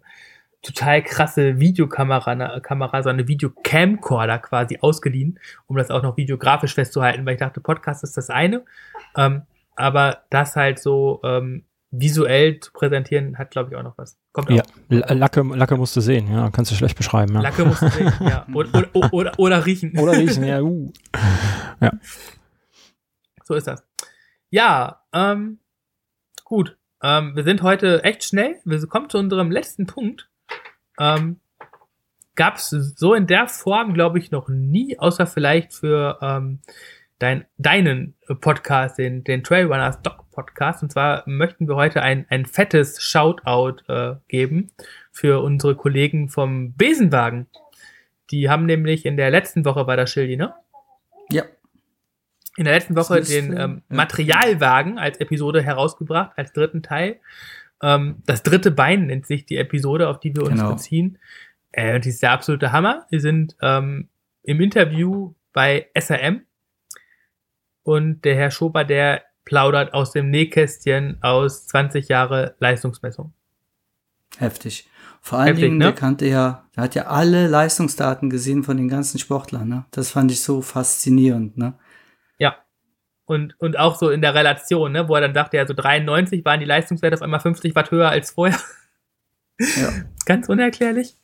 total 0.63 1.03
krasse 1.03 1.61
Videokamera, 1.61 2.35
ne, 2.35 2.61
Kamera, 2.63 3.03
so 3.03 3.11
eine 3.11 3.29
Videocamcorder 3.29 4.39
quasi 4.39 4.79
ausgeliehen, 4.81 5.39
um 5.67 5.77
das 5.77 5.91
auch 5.91 6.03
noch 6.03 6.17
videografisch 6.17 6.75
festzuhalten, 6.75 7.25
weil 7.27 7.35
ich 7.35 7.41
dachte, 7.41 7.61
Podcast 7.61 8.03
ist 8.03 8.17
das 8.17 8.31
eine. 8.31 8.65
Ähm, 9.17 9.43
aber 9.77 10.23
das 10.31 10.57
halt 10.57 10.79
so 10.79 11.21
ähm, 11.23 11.65
visuell 12.01 12.61
zu 12.61 12.73
präsentieren, 12.73 13.39
hat, 13.39 13.51
glaube 13.51 13.71
ich, 13.71 13.77
auch 13.77 13.83
noch 13.83 13.97
was. 13.99 14.19
Kommt 14.33 14.51
ja, 14.51 14.63
Lacke, 14.89 15.43
Lacke 15.43 15.77
musst 15.77 15.97
du 15.97 16.01
sehen, 16.01 16.31
ja, 16.31 16.51
kannst 16.51 16.71
du 16.71 16.75
schlecht 16.75 16.97
beschreiben. 16.97 17.35
Ja. 17.35 17.41
Lacke 17.41 17.65
musst 17.65 17.83
du 17.83 17.89
sehen, 17.89 18.13
ja. 18.21 18.47
Oder, 18.53 18.89
oder, 18.93 19.13
oder, 19.13 19.39
oder 19.39 19.67
riechen. 19.67 19.99
Oder 19.99 20.13
riechen, 20.13 20.45
ja. 20.47 20.61
Uh. 20.61 20.93
ja. 21.81 21.93
So 23.45 23.55
ist 23.55 23.67
das. 23.67 23.85
Ja, 24.51 25.03
ähm, 25.13 25.59
gut. 26.45 26.77
Ähm, 27.03 27.37
wir 27.37 27.45
sind 27.45 27.63
heute 27.63 28.03
echt 28.05 28.25
schnell. 28.25 28.57
Wir 28.65 28.87
kommen 28.87 29.11
zu 29.11 29.19
unserem 29.19 29.51
letzten 29.51 29.87
Punkt. 29.87 30.31
Ähm, 30.99 31.41
gab 32.35 32.57
es 32.57 32.71
so 32.71 33.15
in 33.15 33.27
der 33.27 33.49
Form, 33.49 33.95
glaube 33.95 34.19
ich, 34.19 34.31
noch 34.31 34.49
nie, 34.49 34.99
außer 34.99 35.27
vielleicht 35.27 35.73
für 35.73 36.19
ähm, 36.23 36.61
dein, 37.25 37.47
deinen 37.57 38.15
Podcast, 38.41 38.99
den, 38.99 39.25
den 39.25 39.43
Trailrunners 39.43 40.03
Doc 40.03 40.31
Podcast. 40.31 40.83
Und 40.83 40.93
zwar 40.93 41.23
möchten 41.27 41.67
wir 41.67 41.75
heute 41.75 42.03
ein, 42.03 42.27
ein 42.29 42.45
fettes 42.45 43.03
Shoutout 43.03 43.83
äh, 43.89 44.17
geben 44.29 44.71
für 45.11 45.43
unsere 45.43 45.75
Kollegen 45.75 46.29
vom 46.29 46.75
Besenwagen. 46.75 47.47
Die 48.31 48.51
haben 48.51 48.67
nämlich 48.67 49.07
in 49.07 49.17
der 49.17 49.31
letzten 49.31 49.65
Woche 49.65 49.85
bei 49.85 49.97
der 49.97 50.07
Schildi, 50.07 50.37
ne? 50.37 50.53
Ja. 51.31 51.45
In 52.57 52.65
der 52.65 52.75
letzten 52.75 52.95
Woche 52.95 53.23
den 53.23 53.57
ähm. 53.57 53.83
Materialwagen 53.89 54.99
als 54.99 55.19
Episode 55.19 55.63
herausgebracht, 55.63 56.33
als 56.37 56.53
dritten 56.53 56.83
Teil. 56.83 57.21
Ähm, 57.83 58.17
das 58.27 58.43
dritte 58.43 58.71
Bein 58.71 59.07
nennt 59.07 59.27
sich 59.27 59.47
die 59.47 59.57
Episode, 59.57 60.09
auf 60.09 60.21
die 60.21 60.37
wir 60.37 60.43
uns 60.43 60.61
genau. 60.61 60.73
beziehen. 60.73 61.19
Äh, 61.73 61.95
und 61.95 62.05
die 62.05 62.11
ist 62.11 62.23
der 62.23 62.33
absolute 62.33 62.71
Hammer. 62.71 63.07
Wir 63.09 63.21
sind 63.21 63.57
ähm, 63.63 64.09
im 64.43 64.61
Interview 64.61 65.33
bei 65.55 65.89
SRM 65.99 66.43
und 67.85 68.25
der 68.25 68.35
Herr 68.35 68.51
Schober, 68.51 68.85
der 68.85 69.23
plaudert 69.45 69.95
aus 69.95 70.11
dem 70.11 70.31
Nähkästchen 70.31 71.19
aus 71.23 71.67
20 71.69 72.09
Jahre 72.09 72.57
Leistungsmessung. 72.59 73.33
Heftig. 74.39 74.89
Vor 75.21 75.39
allen 75.39 75.49
Heftig, 75.49 75.65
Dingen, 75.65 75.79
ne? 75.79 75.85
der 75.85 75.95
kannte 75.95 76.27
ja, 76.27 76.67
der 76.75 76.85
hat 76.85 76.95
ja 76.95 77.07
alle 77.07 77.47
Leistungsdaten 77.47 78.31
gesehen 78.31 78.65
von 78.65 78.77
den 78.77 78.89
ganzen 78.89 79.19
Sportlern, 79.19 79.69
ne? 79.69 79.85
Das 79.91 80.11
fand 80.11 80.31
ich 80.31 80.43
so 80.43 80.61
faszinierend, 80.61 81.57
ne? 81.57 81.75
Ja. 82.39 82.57
Und, 83.27 83.59
und 83.59 83.79
auch 83.79 83.97
so 83.97 84.11
in 84.11 84.21
der 84.21 84.35
Relation, 84.35 84.93
ne? 84.93 85.09
Wo 85.09 85.15
er 85.15 85.23
dann 85.23 85.35
dachte, 85.35 85.57
ja, 85.57 85.67
so 85.67 85.73
93 85.73 86.45
waren 86.45 86.61
die 86.61 86.67
Leistungswerte 86.67 87.17
auf 87.17 87.23
einmal 87.23 87.41
50 87.41 87.75
Watt 87.75 87.91
höher 87.91 88.11
als 88.11 88.33
vorher. 88.33 88.59
Ja. 89.59 89.93
Ganz 90.27 90.49
unerklärlich. 90.49 91.17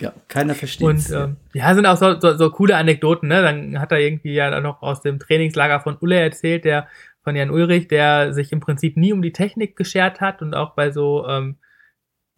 Ja, 0.00 0.12
keiner 0.28 0.54
versteht 0.54 0.86
Und 0.86 1.10
ähm, 1.12 1.36
ja, 1.52 1.72
sind 1.74 1.86
auch 1.86 1.96
so, 1.96 2.18
so, 2.18 2.36
so 2.36 2.50
coole 2.50 2.76
Anekdoten, 2.76 3.28
ne? 3.28 3.42
Dann 3.42 3.80
hat 3.80 3.92
er 3.92 4.00
irgendwie 4.00 4.34
ja 4.34 4.60
noch 4.60 4.82
aus 4.82 5.02
dem 5.02 5.20
Trainingslager 5.20 5.80
von 5.80 5.96
Ulle 6.00 6.18
erzählt, 6.18 6.64
der 6.64 6.88
von 7.22 7.36
Jan 7.36 7.50
Ulrich, 7.50 7.88
der 7.88 8.34
sich 8.34 8.52
im 8.52 8.60
Prinzip 8.60 8.96
nie 8.96 9.12
um 9.12 9.22
die 9.22 9.32
Technik 9.32 9.76
geschert 9.76 10.20
hat 10.20 10.42
und 10.42 10.54
auch 10.54 10.74
bei 10.74 10.90
so 10.90 11.26
ähm, 11.28 11.56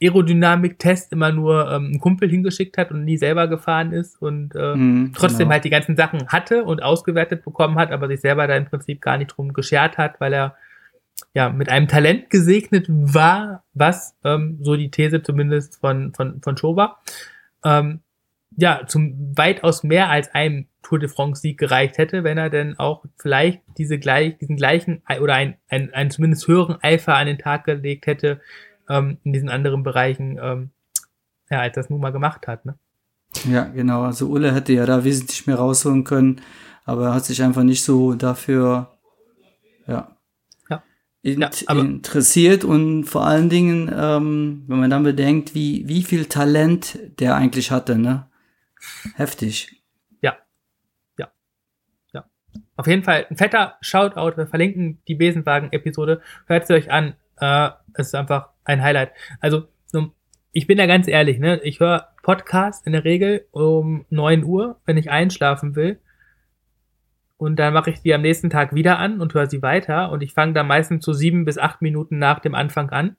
Aerodynamik-Test 0.02 1.12
immer 1.12 1.32
nur 1.32 1.70
ähm, 1.70 1.86
einen 1.86 2.00
Kumpel 2.00 2.28
hingeschickt 2.28 2.76
hat 2.76 2.90
und 2.90 3.04
nie 3.04 3.16
selber 3.16 3.48
gefahren 3.48 3.92
ist 3.92 4.20
und 4.20 4.54
äh, 4.54 4.76
mm, 4.76 5.12
trotzdem 5.14 5.46
genau. 5.46 5.52
halt 5.52 5.64
die 5.64 5.70
ganzen 5.70 5.96
Sachen 5.96 6.28
hatte 6.28 6.64
und 6.64 6.82
ausgewertet 6.82 7.42
bekommen 7.42 7.76
hat, 7.76 7.90
aber 7.90 8.06
sich 8.06 8.20
selber 8.20 8.46
da 8.46 8.54
im 8.56 8.66
Prinzip 8.66 9.00
gar 9.00 9.16
nicht 9.16 9.28
drum 9.28 9.54
geschert 9.54 9.96
hat, 9.96 10.20
weil 10.20 10.34
er 10.34 10.56
ja 11.32 11.48
mit 11.48 11.70
einem 11.70 11.88
Talent 11.88 12.28
gesegnet 12.28 12.86
war, 12.88 13.64
was 13.72 14.14
ähm, 14.22 14.58
so 14.60 14.76
die 14.76 14.90
These 14.90 15.22
zumindest 15.22 15.80
von 15.80 16.12
von 16.12 16.42
von 16.42 16.56
Schober 16.58 16.98
ähm, 17.66 18.00
ja 18.56 18.82
zum 18.86 19.36
weitaus 19.36 19.82
mehr 19.82 20.08
als 20.08 20.32
einem 20.34 20.66
Tour 20.82 20.98
de 21.00 21.08
France 21.08 21.42
Sieg 21.42 21.58
gereicht 21.58 21.98
hätte, 21.98 22.22
wenn 22.22 22.38
er 22.38 22.48
denn 22.48 22.78
auch 22.78 23.04
vielleicht 23.18 23.60
diese 23.76 23.98
gleich 23.98 24.38
diesen 24.38 24.56
gleichen 24.56 25.02
oder 25.20 25.34
ein, 25.34 25.56
ein, 25.68 25.92
ein 25.92 26.10
zumindest 26.10 26.46
höheren 26.46 26.78
Eifer 26.80 27.16
an 27.16 27.26
den 27.26 27.38
Tag 27.38 27.64
gelegt 27.64 28.06
hätte, 28.06 28.40
ähm, 28.88 29.18
in 29.24 29.32
diesen 29.32 29.48
anderen 29.48 29.82
Bereichen, 29.82 30.38
ähm, 30.40 30.70
ja, 31.50 31.60
als 31.60 31.74
das 31.74 31.90
nun 31.90 32.00
mal 32.00 32.12
gemacht 32.12 32.46
hat. 32.46 32.64
Ne? 32.64 32.78
Ja, 33.50 33.64
genau. 33.64 34.02
Also 34.02 34.28
Ulle 34.28 34.54
hätte 34.54 34.72
ja 34.72 34.86
da 34.86 35.04
wesentlich 35.04 35.46
mehr 35.46 35.56
rausholen 35.56 36.04
können, 36.04 36.40
aber 36.84 37.06
er 37.06 37.14
hat 37.14 37.24
sich 37.24 37.42
einfach 37.42 37.64
nicht 37.64 37.82
so 37.82 38.14
dafür 38.14 38.88
ja. 39.86 40.15
In, 41.26 41.40
ja 41.40 41.50
interessiert 41.68 42.62
und 42.62 43.04
vor 43.04 43.26
allen 43.26 43.48
Dingen, 43.48 43.90
ähm, 43.92 44.62
wenn 44.68 44.78
man 44.78 44.90
dann 44.90 45.02
bedenkt, 45.02 45.54
wie, 45.54 45.88
wie 45.88 46.02
viel 46.02 46.26
Talent 46.26 46.98
der 47.18 47.34
eigentlich 47.34 47.72
hatte, 47.72 47.98
ne? 47.98 48.28
Heftig. 49.16 49.82
Ja. 50.20 50.36
Ja. 51.18 51.32
Ja. 52.12 52.26
Auf 52.76 52.86
jeden 52.86 53.02
Fall 53.02 53.26
ein 53.28 53.36
fetter 53.36 53.76
Shoutout. 53.80 54.36
Wir 54.36 54.46
verlinken 54.46 55.00
die 55.08 55.16
Besenwagen-Episode. 55.16 56.20
Hört 56.46 56.68
sie 56.68 56.74
euch 56.74 56.92
an. 56.92 57.14
Äh, 57.40 57.70
es 57.94 58.08
ist 58.08 58.14
einfach 58.14 58.50
ein 58.64 58.80
Highlight. 58.82 59.10
Also, 59.40 59.66
ich 60.52 60.66
bin 60.66 60.78
da 60.78 60.86
ganz 60.86 61.06
ehrlich, 61.06 61.38
ne? 61.38 61.60
Ich 61.64 61.80
höre 61.80 62.08
Podcast 62.22 62.86
in 62.86 62.92
der 62.92 63.04
Regel 63.04 63.46
um 63.50 64.06
neun 64.08 64.42
Uhr, 64.42 64.80
wenn 64.86 64.96
ich 64.96 65.10
einschlafen 65.10 65.76
will. 65.76 65.98
Und 67.38 67.56
dann 67.58 67.74
mache 67.74 67.90
ich 67.90 68.00
die 68.00 68.14
am 68.14 68.22
nächsten 68.22 68.50
Tag 68.50 68.74
wieder 68.74 68.98
an 68.98 69.20
und 69.20 69.34
höre 69.34 69.48
sie 69.48 69.62
weiter. 69.62 70.10
Und 70.10 70.22
ich 70.22 70.32
fange 70.32 70.54
dann 70.54 70.66
meistens 70.66 71.04
so 71.04 71.12
sieben 71.12 71.44
bis 71.44 71.58
acht 71.58 71.82
Minuten 71.82 72.18
nach 72.18 72.40
dem 72.40 72.54
Anfang 72.54 72.90
an. 72.90 73.16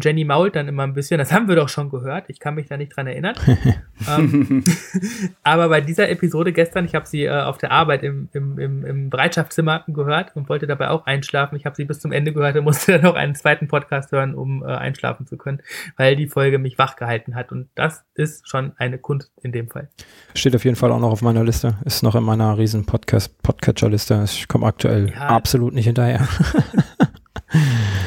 Jenny 0.00 0.24
mault 0.24 0.56
dann 0.56 0.68
immer 0.68 0.84
ein 0.84 0.94
bisschen, 0.94 1.18
das 1.18 1.32
haben 1.32 1.48
wir 1.48 1.56
doch 1.56 1.68
schon 1.68 1.90
gehört, 1.90 2.24
ich 2.28 2.40
kann 2.40 2.54
mich 2.54 2.66
da 2.66 2.78
nicht 2.78 2.96
dran 2.96 3.06
erinnern. 3.06 3.34
ähm, 4.08 4.64
aber 5.42 5.68
bei 5.68 5.82
dieser 5.82 6.08
Episode 6.08 6.52
gestern, 6.52 6.86
ich 6.86 6.94
habe 6.94 7.06
sie 7.06 7.24
äh, 7.24 7.42
auf 7.42 7.58
der 7.58 7.72
Arbeit 7.72 8.02
im, 8.02 8.30
im, 8.32 8.58
im, 8.58 8.86
im 8.86 9.10
Bereitschaftszimmer 9.10 9.84
gehört 9.88 10.34
und 10.34 10.48
wollte 10.48 10.66
dabei 10.66 10.88
auch 10.88 11.04
einschlafen. 11.04 11.56
Ich 11.56 11.66
habe 11.66 11.76
sie 11.76 11.84
bis 11.84 12.00
zum 12.00 12.10
Ende 12.10 12.32
gehört 12.32 12.56
und 12.56 12.64
musste 12.72 12.92
dann 12.92 13.02
noch 13.02 13.16
einen 13.16 13.34
zweiten 13.34 13.68
Podcast 13.68 14.12
hören, 14.12 14.34
um 14.34 14.62
äh, 14.62 14.66
einschlafen 14.66 15.26
zu 15.26 15.36
können, 15.36 15.60
weil 15.98 16.16
die 16.16 16.26
Folge 16.26 16.58
mich 16.58 16.78
wach 16.78 16.96
gehalten 16.96 17.34
hat. 17.34 17.52
Und 17.52 17.68
das 17.74 18.04
ist 18.14 18.48
schon 18.48 18.72
eine 18.78 18.96
Kunst 18.96 19.30
in 19.42 19.52
dem 19.52 19.68
Fall. 19.68 19.90
Steht 20.34 20.56
auf 20.56 20.64
jeden 20.64 20.76
Fall 20.76 20.90
auch 20.90 21.00
noch 21.00 21.10
auf 21.10 21.20
meiner 21.20 21.44
Liste, 21.44 21.76
ist 21.84 22.02
noch 22.02 22.14
in 22.14 22.24
meiner 22.24 22.56
riesen 22.56 22.86
Podcast-Podcatcher-Liste. 22.86 24.22
Ich 24.24 24.48
komme 24.48 24.64
aktuell 24.66 25.10
ja. 25.10 25.26
absolut 25.26 25.74
nicht 25.74 25.84
hinterher. 25.84 26.26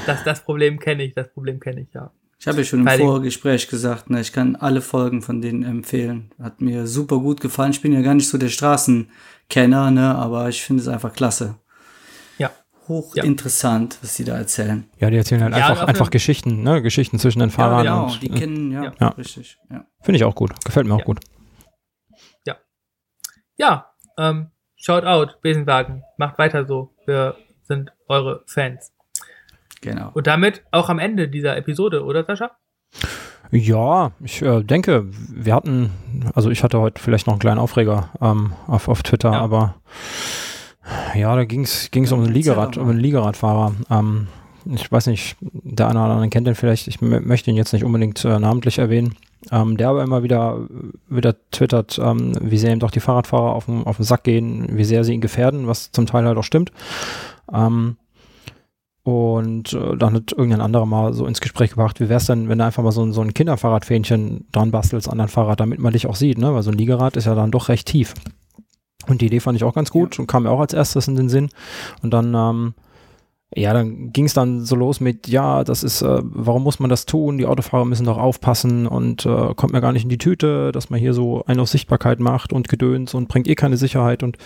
Das, 0.06 0.24
das 0.24 0.44
Problem 0.44 0.80
kenne 0.80 1.04
ich, 1.04 1.14
das 1.14 1.32
Problem 1.32 1.60
kenne 1.60 1.82
ich, 1.82 1.94
ja. 1.94 2.12
Ich 2.38 2.48
habe 2.48 2.60
ja 2.60 2.64
schon 2.64 2.82
im 2.82 2.86
Weil 2.86 3.00
Vorgespräch 3.00 3.68
gesagt, 3.68 4.10
ne, 4.10 4.22
ich 4.22 4.34
kann 4.34 4.56
alle 4.56 4.82
Folgen 4.82 5.22
von 5.22 5.42
denen 5.42 5.64
empfehlen. 5.64 6.32
Hat 6.42 6.62
mir 6.62 6.86
super 6.86 7.20
gut 7.20 7.42
gefallen. 7.42 7.72
Ich 7.72 7.82
bin 7.82 7.94
ja 7.94 8.02
gar 8.02 8.14
nicht 8.14 8.28
so 8.28 8.38
der 8.38 8.50
Straßenkenner, 8.50 9.92
ne, 9.92 10.16
aber 10.16 10.50
ich 10.50 10.62
finde 10.62 10.82
es 10.82 10.88
einfach 10.88 11.14
klasse. 11.14 11.56
Ja. 12.38 12.52
Hochinteressant, 12.88 13.94
ja. 13.96 14.00
was 14.04 14.16
sie 14.16 14.26
da 14.26 14.38
erzählen. 14.38 14.86
Ja, 15.00 15.10
die 15.10 15.18
erzählen 15.18 15.44
halt 15.44 15.56
ja, 15.56 15.70
einfach, 15.70 15.88
einfach 15.88 16.10
Geschichten, 16.12 16.62
ne? 16.62 16.82
Geschichten 16.82 17.20
zwischen 17.20 17.40
den 17.40 17.50
Fahrern. 17.50 17.86
Ja, 17.86 17.96
genau, 17.96 18.14
und, 18.14 18.22
die 18.22 18.30
äh, 18.30 18.38
kennen, 18.38 18.72
ja, 18.72 18.92
ja. 19.00 19.08
richtig. 19.10 19.58
Ja. 19.72 19.88
Finde 20.02 20.18
ich 20.18 20.24
auch 20.24 20.36
gut. 20.36 20.52
Gefällt 20.64 20.86
mir 20.88 20.94
auch 20.94 21.06
gut. 21.06 21.22
Ja. 22.46 22.58
Ja, 23.58 23.92
ähm, 24.20 24.52
shout 24.76 25.04
out, 25.04 25.42
Besenwagen. 25.42 26.04
Macht 26.18 26.38
weiter 26.38 26.66
so. 26.68 26.94
Wir 27.08 27.38
sind 27.64 27.92
eure 28.08 28.44
Fans. 28.46 28.92
Genau. 29.86 30.10
Und 30.14 30.28
damit 30.28 30.64
auch 30.72 30.90
am 30.90 31.00
Ende 31.00 31.30
dieser 31.30 31.56
Episode, 31.58 32.04
oder 32.04 32.24
Sascha? 32.26 32.52
Ja, 33.52 34.12
ich 34.24 34.42
äh, 34.42 34.64
denke, 34.64 35.06
wir 35.30 35.54
hatten, 35.54 35.92
also 36.34 36.50
ich 36.50 36.64
hatte 36.64 36.80
heute 36.80 37.02
vielleicht 37.02 37.28
noch 37.28 37.34
einen 37.34 37.40
kleinen 37.40 37.60
Aufreger 37.60 38.10
ähm, 38.20 38.54
auf, 38.68 38.88
auf 38.88 39.04
Twitter, 39.04 39.32
ja. 39.32 39.40
aber 39.40 39.76
ja, 41.16 41.36
da 41.36 41.46
ging 41.46 41.64
es 41.64 42.12
um 42.12 42.24
einen 42.24 42.34
Liegerad, 42.34 42.78
um 42.78 42.90
einen 42.90 43.00
Liegeradfahrer. 43.00 43.74
Ähm, 43.92 44.28
ich 44.66 44.92
weiß 44.92 45.08
nicht, 45.08 45.38
der 45.42 45.88
eine 45.88 46.00
oder 46.00 46.14
andere 46.14 46.30
kennt 46.30 46.48
den 46.48 46.56
vielleicht, 46.56 46.88
ich 46.88 47.00
möchte 47.02 47.52
ihn 47.52 47.56
jetzt 47.56 47.72
nicht 47.72 47.84
unbedingt 47.84 48.26
äh, 48.26 48.40
namentlich 48.40 48.80
erwähnen, 48.80 49.16
ähm, 49.52 49.78
der 49.78 49.90
aber 49.90 50.04
immer 50.04 50.24
wieder, 50.24 50.62
wieder 51.08 51.36
twittert, 51.52 52.00
ähm, 52.00 52.34
wie 52.42 52.58
sehr 52.58 52.74
ihm 52.74 52.80
doch 52.80 52.92
die 52.92 53.00
Fahrradfahrer 53.00 53.54
auf 53.54 53.66
den, 53.66 53.84
auf 53.86 53.98
den 53.98 54.06
Sack 54.06 54.24
gehen, 54.24 54.68
wie 54.72 54.84
sehr 54.84 55.04
sie 55.04 55.14
ihn 55.14 55.22
gefährden, 55.22 55.68
was 55.68 55.92
zum 55.92 56.08
Teil 56.08 56.26
halt 56.26 56.38
auch 56.38 56.44
stimmt. 56.44 56.72
Ähm, 57.54 57.98
und 59.06 59.72
äh, 59.74 59.96
dann 59.98 60.16
hat 60.16 60.32
irgendein 60.32 60.62
anderer 60.62 60.88
mal 60.88 61.14
so 61.14 61.28
ins 61.28 61.40
Gespräch 61.40 61.70
gebracht, 61.70 62.00
wie 62.00 62.10
wäre 62.10 62.18
es 62.18 62.26
denn, 62.26 62.50
wenn 62.50 62.58
du 62.58 62.66
einfach 62.66 62.82
mal 62.82 62.92
so, 62.92 63.12
so 63.12 63.22
ein 63.22 63.36
Kinderfahrradfähnchen 63.36 64.48
dran 64.52 64.72
bastelst 64.72 65.08
an 65.08 65.20
dein 65.20 65.28
Fahrrad, 65.28 65.60
damit 65.60 65.78
man 65.78 65.94
dich 65.94 66.08
auch 66.08 66.16
sieht, 66.16 66.40
ne? 66.40 66.56
Weil 66.56 66.64
so 66.64 66.72
ein 66.72 66.78
Liegerad 66.78 67.16
ist 67.16 67.26
ja 67.26 67.36
dann 67.36 67.52
doch 67.52 67.70
recht 67.70 67.88
tief. 67.88 68.16
Und 69.06 69.22
die 69.22 69.28
Idee 69.28 69.42
fand 69.42 69.58
ich 69.58 69.64
auch 69.64 69.76
ganz 69.76 69.92
gut 69.92 70.16
ja. 70.16 70.22
und 70.22 70.28
kam 70.28 70.42
mir 70.42 70.50
auch 70.50 70.60
als 70.60 70.74
erstes 70.74 71.08
in 71.08 71.16
den 71.16 71.30
Sinn. 71.30 71.50
Und 72.02 72.16
dann, 72.16 72.34
ähm, 72.34 72.74
ja, 73.54 73.74
dann 73.74 74.12
ging 74.12 74.26
es 74.26 74.34
dann 74.34 74.66
so 74.66 74.76
los 74.76 75.00
mit, 75.00 75.28
ja, 75.28 75.64
das 75.64 75.84
ist, 75.84 76.02
äh, 76.02 76.22
warum 76.24 76.64
muss 76.64 76.80
man 76.80 76.90
das 76.90 77.06
tun? 77.06 77.38
Die 77.38 77.46
Autofahrer 77.46 77.86
müssen 77.86 78.08
doch 78.08 78.18
aufpassen 78.18 78.88
und 78.88 79.24
äh, 79.28 79.54
kommt 79.54 79.72
mir 79.72 79.82
gar 79.82 79.92
nicht 79.92 80.06
in 80.06 80.10
die 80.10 80.18
Tüte, 80.18 80.72
dass 80.72 80.90
man 80.90 81.00
hier 81.00 81.14
so 81.14 81.44
eine 81.46 81.62
auf 81.62 81.70
Sichtbarkeit 81.70 82.20
macht 82.20 82.54
und 82.54 82.70
Gedöns 82.70 83.14
und 83.14 83.28
bringt 83.28 83.48
eh 83.48 83.54
keine 83.54 83.78
Sicherheit. 83.78 84.24
Und 84.24 84.40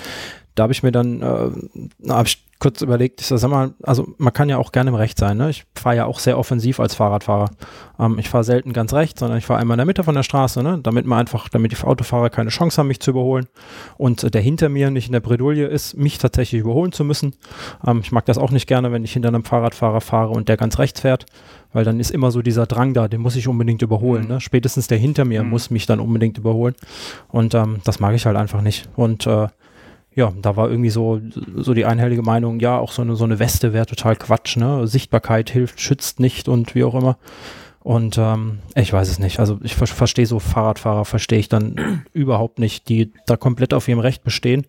da 0.59 0.63
habe 0.63 0.73
ich 0.73 0.83
mir 0.83 0.91
dann, 0.91 1.21
äh, 1.21 2.09
habe 2.11 2.27
ich 2.27 2.43
kurz 2.59 2.81
überlegt, 2.81 3.21
ich 3.21 3.27
sag 3.27 3.49
mal, 3.49 3.73
also 3.83 4.13
man 4.17 4.33
kann 4.33 4.49
ja 4.49 4.57
auch 4.57 4.73
gerne 4.73 4.89
im 4.89 4.95
Recht 4.95 5.17
sein. 5.17 5.37
Ne? 5.37 5.49
Ich 5.49 5.63
fahre 5.75 5.95
ja 5.95 6.05
auch 6.05 6.19
sehr 6.19 6.37
offensiv 6.37 6.81
als 6.81 6.93
Fahrradfahrer. 6.93 7.51
Ähm, 7.97 8.19
ich 8.19 8.27
fahre 8.27 8.43
selten 8.43 8.73
ganz 8.73 8.93
rechts, 8.93 9.21
sondern 9.21 9.37
ich 9.37 9.45
fahre 9.45 9.61
einmal 9.61 9.75
in 9.75 9.79
der 9.79 9.85
Mitte 9.85 10.03
von 10.03 10.15
der 10.15 10.23
Straße, 10.23 10.61
ne? 10.61 10.77
damit 10.83 11.05
man 11.05 11.19
einfach, 11.19 11.47
damit 11.47 11.71
die 11.71 11.81
Autofahrer 11.81 12.29
keine 12.29 12.49
Chance 12.49 12.77
haben, 12.77 12.87
mich 12.87 12.99
zu 12.99 13.11
überholen 13.11 13.47
und 13.97 14.25
äh, 14.25 14.29
der 14.29 14.41
hinter 14.41 14.67
mir 14.67 14.91
nicht 14.91 15.07
in 15.07 15.13
der 15.13 15.21
Bredouille 15.21 15.67
ist, 15.67 15.95
mich 15.95 16.17
tatsächlich 16.17 16.59
überholen 16.59 16.91
zu 16.91 17.05
müssen. 17.05 17.33
Ähm, 17.87 18.01
ich 18.03 18.11
mag 18.11 18.25
das 18.25 18.37
auch 18.37 18.51
nicht 18.51 18.67
gerne, 18.67 18.91
wenn 18.91 19.05
ich 19.05 19.13
hinter 19.13 19.29
einem 19.29 19.45
Fahrradfahrer 19.45 20.01
fahre 20.01 20.31
und 20.31 20.49
der 20.49 20.57
ganz 20.57 20.79
rechts 20.79 20.99
fährt, 20.99 21.27
weil 21.71 21.85
dann 21.85 22.01
ist 22.01 22.11
immer 22.11 22.29
so 22.29 22.41
dieser 22.41 22.65
Drang 22.65 22.93
da, 22.93 23.07
den 23.07 23.21
muss 23.21 23.37
ich 23.37 23.47
unbedingt 23.47 23.81
überholen. 23.81 24.23
Mhm. 24.23 24.29
Ne? 24.31 24.41
Spätestens 24.41 24.87
der 24.87 24.97
hinter 24.97 25.23
mir 25.23 25.43
mhm. 25.43 25.49
muss 25.49 25.69
mich 25.69 25.85
dann 25.85 26.01
unbedingt 26.01 26.37
überholen 26.37 26.75
und 27.29 27.53
ähm, 27.53 27.79
das 27.85 28.01
mag 28.01 28.15
ich 28.15 28.25
halt 28.25 28.35
einfach 28.35 28.61
nicht. 28.61 28.89
Und 28.97 29.25
äh, 29.27 29.47
ja, 30.19 30.33
da 30.41 30.57
war 30.57 30.69
irgendwie 30.69 30.89
so, 30.89 31.21
so 31.55 31.73
die 31.73 31.85
einhellige 31.85 32.21
Meinung, 32.21 32.59
ja, 32.59 32.77
auch 32.77 32.91
so 32.91 33.01
eine, 33.01 33.15
so 33.15 33.23
eine 33.23 33.39
Weste 33.39 33.71
wäre 33.71 33.85
total 33.85 34.17
Quatsch, 34.17 34.57
ne? 34.57 34.85
Sichtbarkeit 34.85 35.49
hilft, 35.49 35.79
schützt 35.79 36.19
nicht 36.19 36.49
und 36.49 36.75
wie 36.75 36.83
auch 36.83 36.93
immer. 36.93 37.17
Und 37.79 38.17
ähm, 38.17 38.59
ich 38.75 38.91
weiß 38.91 39.09
es 39.09 39.19
nicht. 39.19 39.39
Also 39.39 39.59
ich 39.63 39.75
ver 39.75 39.87
verstehe 39.87 40.25
so 40.25 40.39
Fahrradfahrer, 40.39 41.05
verstehe 41.05 41.39
ich 41.39 41.47
dann 41.47 42.03
überhaupt 42.13 42.59
nicht, 42.59 42.89
die 42.89 43.13
da 43.25 43.37
komplett 43.37 43.73
auf 43.73 43.87
ihrem 43.87 43.99
Recht 43.99 44.25
bestehen, 44.25 44.67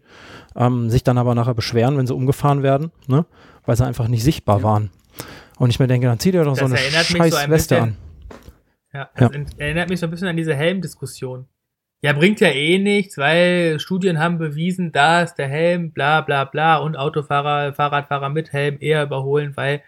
ähm, 0.54 0.88
sich 0.88 1.02
dann 1.02 1.18
aber 1.18 1.34
nachher 1.34 1.54
beschweren, 1.54 1.96
wenn 1.96 2.06
sie 2.06 2.14
umgefahren 2.14 2.62
werden, 2.62 2.92
ne? 3.08 3.26
weil 3.66 3.76
sie 3.76 3.84
einfach 3.84 4.06
nicht 4.06 4.22
sichtbar 4.22 4.58
ja. 4.58 4.62
waren. 4.62 4.90
Und 5.58 5.70
ich 5.70 5.80
mir 5.80 5.88
denke, 5.88 6.06
dann 6.06 6.20
zieh 6.20 6.30
dir 6.30 6.44
doch 6.44 6.56
das 6.56 6.60
so 6.60 6.64
eine 6.66 6.76
scheiß 6.76 7.32
so 7.32 7.36
ein 7.38 7.50
Weste 7.50 7.82
an. 7.82 7.96
Ja, 8.94 9.10
ja. 9.18 9.30
erinnert 9.58 9.88
mich 9.88 9.98
so 9.98 10.06
ein 10.06 10.10
bisschen 10.10 10.28
an 10.28 10.36
diese 10.36 10.54
Helmdiskussion. 10.54 11.46
Ja, 12.02 12.14
bringt 12.14 12.40
ja 12.40 12.48
eh 12.48 12.78
nichts, 12.78 13.18
weil 13.18 13.78
Studien 13.78 14.18
haben 14.18 14.38
bewiesen, 14.38 14.90
dass 14.90 15.34
der 15.34 15.48
Helm, 15.48 15.92
bla 15.92 16.22
bla 16.22 16.44
bla 16.44 16.78
und 16.78 16.96
Autofahrer, 16.96 17.74
Fahrradfahrer 17.74 18.30
mit 18.30 18.52
Helm 18.52 18.78
eher 18.80 19.02
überholen, 19.02 19.52
weil 19.56 19.82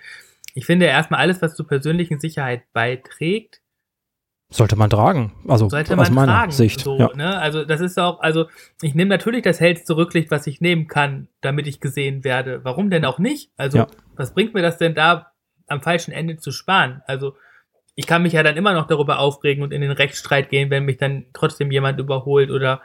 ich 0.55 0.67
finde 0.67 0.87
erstmal 0.87 1.21
alles, 1.21 1.41
was 1.41 1.55
zur 1.55 1.67
persönlichen 1.67 2.21
Sicherheit 2.21 2.65
beiträgt, 2.75 3.63
sollte 4.53 4.77
man 4.77 4.91
tragen. 4.91 5.33
Also 5.49 5.69
sollte 5.69 5.97
man 5.97 6.07
aus 6.07 6.11
meiner 6.11 6.33
tragen, 6.33 6.53
Sicht. 6.53 6.81
So, 6.81 6.99
ja. 6.99 7.11
ne? 7.15 7.39
Also 7.39 7.65
das 7.65 7.81
ist 7.81 7.99
auch, 7.99 8.21
also 8.21 8.47
ich 8.83 8.95
nehme 8.95 9.09
natürlich 9.09 9.43
das 9.43 9.61
hellste 9.61 9.97
Rücklicht, 9.97 10.31
was 10.31 10.47
ich 10.47 10.61
nehmen 10.61 10.89
kann, 10.89 11.29
damit 11.41 11.67
ich 11.67 11.81
gesehen 11.81 12.23
werde. 12.23 12.63
Warum 12.65 12.91
denn 12.91 13.05
auch 13.05 13.19
nicht? 13.19 13.51
Also 13.57 13.79
ja. 13.79 13.87
was 14.15 14.35
bringt 14.35 14.55
mir 14.55 14.63
das 14.63 14.77
denn 14.77 14.95
da 14.95 15.33
am 15.69 15.81
falschen 15.81 16.13
Ende 16.13 16.37
zu 16.37 16.53
sparen? 16.53 17.03
Also 17.07 17.35
ich 17.95 18.07
kann 18.07 18.23
mich 18.23 18.33
ja 18.33 18.43
dann 18.43 18.57
immer 18.57 18.73
noch 18.73 18.87
darüber 18.87 19.19
aufregen 19.19 19.63
und 19.63 19.73
in 19.73 19.83
den 19.83 19.91
Rechtsstreit 19.91 20.49
gehen, 20.49 20.71
wenn 20.71 20.85
mich 20.85 20.97
dann 20.97 21.27
trotzdem 21.33 21.71
jemand 21.71 22.01
überholt 22.01 22.51
oder 22.51 22.81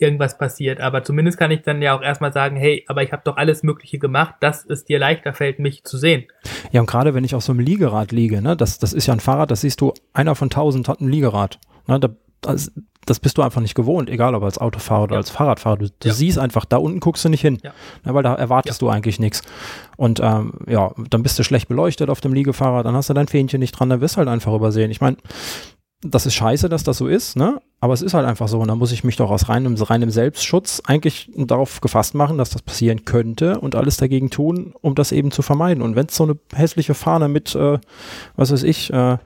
irgendwas 0.00 0.38
passiert. 0.38 0.80
Aber 0.80 1.04
zumindest 1.04 1.38
kann 1.38 1.50
ich 1.50 1.62
dann 1.62 1.82
ja 1.82 1.96
auch 1.96 2.02
erstmal 2.02 2.32
sagen, 2.32 2.56
hey, 2.56 2.84
aber 2.88 3.02
ich 3.02 3.12
habe 3.12 3.22
doch 3.24 3.36
alles 3.36 3.62
Mögliche 3.62 3.98
gemacht, 3.98 4.36
dass 4.40 4.64
es 4.64 4.84
dir 4.84 4.98
leichter 4.98 5.32
fällt, 5.32 5.58
mich 5.58 5.84
zu 5.84 5.98
sehen. 5.98 6.24
Ja, 6.72 6.80
und 6.80 6.86
gerade 6.86 7.14
wenn 7.14 7.24
ich 7.24 7.34
auf 7.34 7.44
so 7.44 7.52
einem 7.52 7.60
Liegerad 7.60 8.10
liege, 8.10 8.40
ne, 8.40 8.56
das, 8.56 8.78
das 8.78 8.92
ist 8.92 9.06
ja 9.06 9.14
ein 9.14 9.20
Fahrrad, 9.20 9.50
das 9.50 9.60
siehst 9.60 9.80
du, 9.80 9.92
einer 10.12 10.34
von 10.34 10.50
tausend 10.50 10.88
hat 10.88 11.00
ein 11.00 11.08
Liegerad. 11.08 11.58
Ne, 11.86 12.00
da, 12.00 12.08
das, 12.40 12.72
das 13.06 13.20
bist 13.20 13.38
du 13.38 13.42
einfach 13.42 13.60
nicht 13.60 13.74
gewohnt, 13.74 14.08
egal 14.08 14.34
ob 14.34 14.42
als 14.42 14.58
Autofahrer 14.58 15.04
oder 15.04 15.14
ja. 15.14 15.18
als 15.18 15.30
Fahrradfahrer. 15.30 15.78
Du, 15.78 15.86
du 15.88 16.08
ja. 16.08 16.14
siehst 16.14 16.38
einfach, 16.38 16.64
da 16.64 16.76
unten 16.76 17.00
guckst 17.00 17.24
du 17.24 17.28
nicht 17.28 17.40
hin, 17.40 17.58
ja. 17.62 17.72
ne, 18.04 18.14
weil 18.14 18.22
da 18.22 18.34
erwartest 18.34 18.82
du 18.82 18.88
eigentlich 18.88 19.18
nichts. 19.18 19.42
Und 19.96 20.20
ähm, 20.20 20.54
ja, 20.66 20.92
dann 21.10 21.22
bist 21.22 21.38
du 21.38 21.44
schlecht 21.44 21.68
beleuchtet 21.68 22.10
auf 22.10 22.20
dem 22.20 22.32
Liegefahrrad, 22.32 22.86
dann 22.86 22.94
hast 22.94 23.10
du 23.10 23.14
dein 23.14 23.28
Fähnchen 23.28 23.60
nicht 23.60 23.72
dran, 23.72 23.90
dann 23.90 24.00
wirst 24.00 24.14
du 24.14 24.18
halt 24.18 24.28
einfach 24.28 24.54
übersehen. 24.54 24.90
Ich 24.90 25.00
meine, 25.00 25.16
das 26.02 26.24
ist 26.24 26.34
scheiße, 26.34 26.70
dass 26.70 26.82
das 26.82 26.96
so 26.96 27.08
ist, 27.08 27.36
ne? 27.36 27.60
Aber 27.78 27.92
es 27.92 28.00
ist 28.00 28.14
halt 28.14 28.26
einfach 28.26 28.48
so. 28.48 28.58
Und 28.60 28.68
da 28.68 28.74
muss 28.74 28.92
ich 28.92 29.04
mich 29.04 29.16
doch 29.16 29.30
aus 29.30 29.48
reinem, 29.48 29.74
reinem 29.74 30.10
Selbstschutz 30.10 30.80
eigentlich 30.86 31.30
darauf 31.36 31.80
gefasst 31.82 32.14
machen, 32.14 32.38
dass 32.38 32.50
das 32.50 32.62
passieren 32.62 33.04
könnte 33.04 33.60
und 33.60 33.74
alles 33.74 33.98
dagegen 33.98 34.30
tun, 34.30 34.72
um 34.80 34.94
das 34.94 35.12
eben 35.12 35.30
zu 35.30 35.42
vermeiden. 35.42 35.82
Und 35.82 35.96
wenn 35.96 36.06
es 36.06 36.16
so 36.16 36.24
eine 36.24 36.38
hässliche 36.54 36.94
Fahne 36.94 37.28
mit, 37.28 37.54
äh, 37.54 37.78
was 38.36 38.50
weiß 38.50 38.62
ich, 38.62 38.90
äh, 38.92 39.18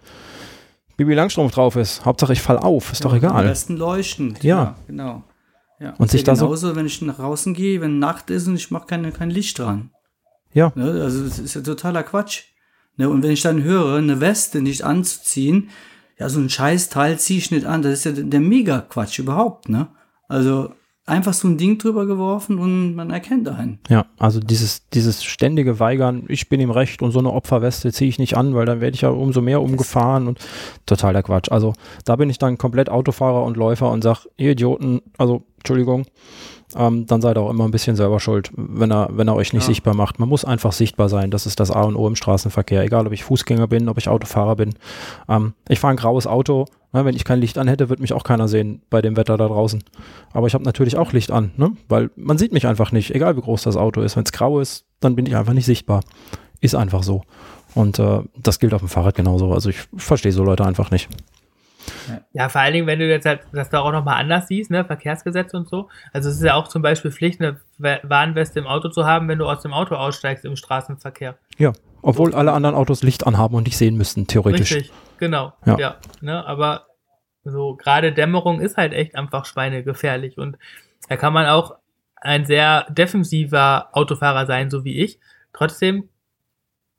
Bibi 0.97 1.15
Langstrumpf 1.15 1.55
drauf 1.55 1.77
ist, 1.77 2.05
Hauptsache 2.05 2.33
ich 2.33 2.41
fall 2.41 2.59
auf, 2.59 2.93
ist 2.93 3.03
ja, 3.03 3.11
doch 3.11 3.17
egal. 3.17 3.33
Am 3.33 3.47
besten 3.47 3.77
leuchten. 3.77 4.37
Ja. 4.43 4.57
ja 4.57 4.77
genau. 4.87 5.25
Ja. 5.81 5.95
Und 5.99 6.11
sich 6.11 6.25
da 6.25 6.37
so. 6.37 6.47
Genauso, 6.47 6.77
wenn 6.77 6.87
ich 6.87 7.03
nach 7.03 7.17
draußen 7.17 7.53
gehe, 7.53 7.81
wenn 7.81 7.99
Nacht 7.99 8.31
ist 8.31 8.47
und 8.47 8.55
ich 8.55 8.71
mache 8.71 8.87
keine, 8.87 9.13
kein 9.13 9.31
Licht 9.31 9.59
dran. 9.59 9.91
Ja. 10.53 10.73
Ne? 10.75 10.85
Also, 11.03 11.25
das 11.25 11.39
ist 11.39 11.55
ja 11.55 11.61
totaler 11.63 12.05
Quatsch. 12.05 12.45
Ne? 12.97 13.09
Und 13.09 13.23
wenn 13.23 13.33
ich 13.33 13.43
dann 13.43 13.63
höre, 13.63 13.97
eine 13.97 14.21
Weste 14.21 14.63
nicht 14.63 14.85
anzuziehen, 14.85 15.71
ja, 16.19 16.29
so 16.29 16.39
ein 16.39 16.49
Scheißteil 16.49 17.19
zieh 17.19 17.39
ich 17.39 17.51
nicht 17.51 17.67
an. 17.67 17.83
Das 17.83 17.93
ist 17.93 18.05
ja 18.05 18.13
der 18.13 18.41
Mega-Quatsch 18.41 19.19
überhaupt, 19.19 19.69
ne? 19.69 19.89
Also 20.29 20.73
einfach 21.07 21.35
so 21.35 21.49
ein 21.49 21.59
Ding 21.59 21.79
drüber 21.79 22.07
geworfen 22.07 22.59
und 22.59 22.95
man 22.95 23.11
erkennt 23.11 23.49
einen. 23.49 23.79
Ja, 23.89 24.07
also 24.19 24.41
dieses, 24.41 24.89
dieses 24.89 25.23
ständige 25.23 25.79
Weigern, 25.79 26.25
ich 26.29 26.49
bin 26.49 26.61
im 26.61 26.71
Recht 26.71 27.03
und 27.03 27.11
so 27.11 27.19
eine 27.19 27.33
Opferweste 27.33 27.93
ziehe 27.93 28.09
ich 28.09 28.19
nicht 28.19 28.37
an, 28.37 28.55
weil 28.55 28.65
dann 28.65 28.81
werde 28.81 28.95
ich 28.95 29.03
ja 29.03 29.11
umso 29.11 29.43
mehr 29.43 29.61
umgefahren 29.61 30.27
und 30.27 30.39
total 30.87 31.13
der 31.13 31.23
Quatsch. 31.23 31.51
Also 31.51 31.75
da 32.05 32.17
bin 32.17 32.31
ich 32.31 32.39
dann 32.39 32.57
komplett 32.57 32.89
Autofahrer 32.89 33.45
und 33.45 33.57
Läufer 33.57 33.91
und 33.91 34.03
sag, 34.03 34.27
ihr 34.39 34.53
Idioten, 34.53 35.03
also 35.19 35.43
Entschuldigung, 35.59 36.07
ähm, 36.77 37.07
dann 37.07 37.21
seid 37.21 37.37
ihr 37.37 37.41
auch 37.41 37.51
immer 37.51 37.65
ein 37.65 37.71
bisschen 37.71 37.97
selber 37.97 38.21
schuld, 38.21 38.51
wenn 38.57 38.91
er, 38.91 39.09
wenn 39.13 39.29
er 39.29 39.35
euch 39.35 39.53
nicht 39.53 39.63
ja. 39.63 39.69
sichtbar 39.69 39.95
macht. 39.95 40.19
Man 40.19 40.29
muss 40.29 40.45
einfach 40.45 40.73
sichtbar 40.73 41.09
sein. 41.09 41.31
Das 41.31 41.47
ist 41.47 41.61
das 41.61 41.71
A 41.71 41.83
und 41.83 41.97
O 41.97 42.07
im 42.07 42.17
Straßenverkehr. 42.17 42.83
Egal, 42.83 43.07
ob 43.07 43.13
ich 43.13 43.25
Fußgänger 43.25 43.67
bin, 43.67 43.89
ob 43.89 43.99
ich 43.99 44.09
Autofahrer 44.09 44.57
bin. 44.57 44.75
Ähm, 45.29 45.55
ich 45.69 45.81
fahre 45.81 45.95
ein 45.95 45.97
graues 45.97 46.27
Auto. 46.27 46.67
Ne, 46.93 47.05
wenn 47.05 47.17
ich 47.17 47.25
kein 47.25 47.41
Licht 47.41 47.59
an 47.59 47.67
hätte, 47.67 47.89
würde 47.89 48.03
mich 48.03 48.13
auch 48.13 48.23
keiner 48.23 48.47
sehen 48.47 48.83
bei 48.89 49.03
dem 49.03 49.17
Wetter 49.17 49.37
da 49.37 49.49
draußen. 49.49 49.83
Aber 50.33 50.47
ich 50.47 50.55
habe 50.55 50.63
natürlich 50.63 50.97
auch 50.97 51.13
Licht 51.13 51.33
an, 51.33 51.51
ne? 51.57 51.73
weil 51.89 52.11
man 52.15 52.39
sieht 52.39 52.53
mich 52.53 52.69
einfach 52.69 52.93
nicht, 52.93 53.13
egal 53.13 53.37
wie 53.37 53.41
groß 53.41 53.65
das 53.65 53.77
Auto 53.77 54.01
ist. 54.01 54.15
Wenn 54.15 54.23
es 54.23 54.31
grau 54.31 54.61
ist, 54.61 54.85
dann 55.01 55.17
bin 55.17 55.27
ich 55.27 55.35
einfach 55.35 55.55
nicht 55.55 55.67
sichtbar. 55.67 56.03
Ist 56.61 56.77
einfach 56.77 57.03
so. 57.03 57.23
Und 57.75 57.99
äh, 57.99 58.21
das 58.41 58.61
gilt 58.61 58.75
auf 58.75 58.81
dem 58.81 58.89
Fahrrad 58.89 59.17
genauso. 59.17 59.53
Also 59.53 59.71
ich 59.71 59.79
verstehe 59.97 60.31
so 60.31 60.45
Leute 60.45 60.65
einfach 60.65 60.93
nicht. 60.93 61.09
Ja, 62.33 62.49
vor 62.49 62.61
allen 62.61 62.73
Dingen, 62.73 62.87
wenn 62.87 62.99
du 62.99 63.09
jetzt 63.09 63.27
halt 63.27 63.41
das 63.53 63.71
da 63.71 63.81
auch 63.81 63.93
nochmal 63.93 64.21
anders 64.21 64.49
siehst, 64.49 64.71
ne, 64.71 64.85
Verkehrsgesetz 64.85 65.55
und 65.55 65.69
so. 65.69 65.89
Also 66.13 66.29
es 66.29 66.37
ist 66.37 66.43
ja 66.43 66.55
auch 66.55 66.69
zum 66.69 66.83
Beispiel 66.83 67.11
Pflicht, 67.11 67.41
eine 67.41 67.61
Warnweste 67.79 68.59
im 68.59 68.67
Auto 68.67 68.89
zu 68.89 69.07
haben, 69.07 69.29
wenn 69.29 69.39
du 69.39 69.47
aus 69.47 69.63
dem 69.63 69.73
Auto 69.73 69.95
aussteigst 69.95 70.45
im 70.45 70.57
Straßenverkehr. 70.57 71.39
Ja, 71.59 71.73
obwohl 72.03 72.35
alle 72.35 72.53
anderen 72.53 72.75
Autos 72.75 73.03
Licht 73.03 73.27
anhaben 73.27 73.55
und 73.55 73.67
dich 73.67 73.77
sehen 73.77 73.97
müssten, 73.97 74.27
theoretisch. 74.27 74.73
Richtig, 74.73 74.93
genau. 75.19 75.53
Ja, 75.65 75.79
ja 75.79 75.97
ne, 76.21 76.47
aber 76.47 76.87
so 77.45 77.77
gerade 77.77 78.13
Dämmerung 78.13 78.61
ist 78.61 78.77
halt 78.77 78.93
echt 78.93 79.15
einfach 79.17 79.45
schweinegefährlich 79.45 80.39
und 80.39 80.57
da 81.09 81.17
kann 81.17 81.33
man 81.33 81.47
auch 81.47 81.77
ein 82.17 82.47
sehr 82.47 82.87
defensiver 82.91 83.91
Autofahrer 83.93 84.47
sein, 84.47 84.71
so 84.71 84.85
wie 84.85 85.01
ich. 85.01 85.21
Trotzdem 85.53 86.09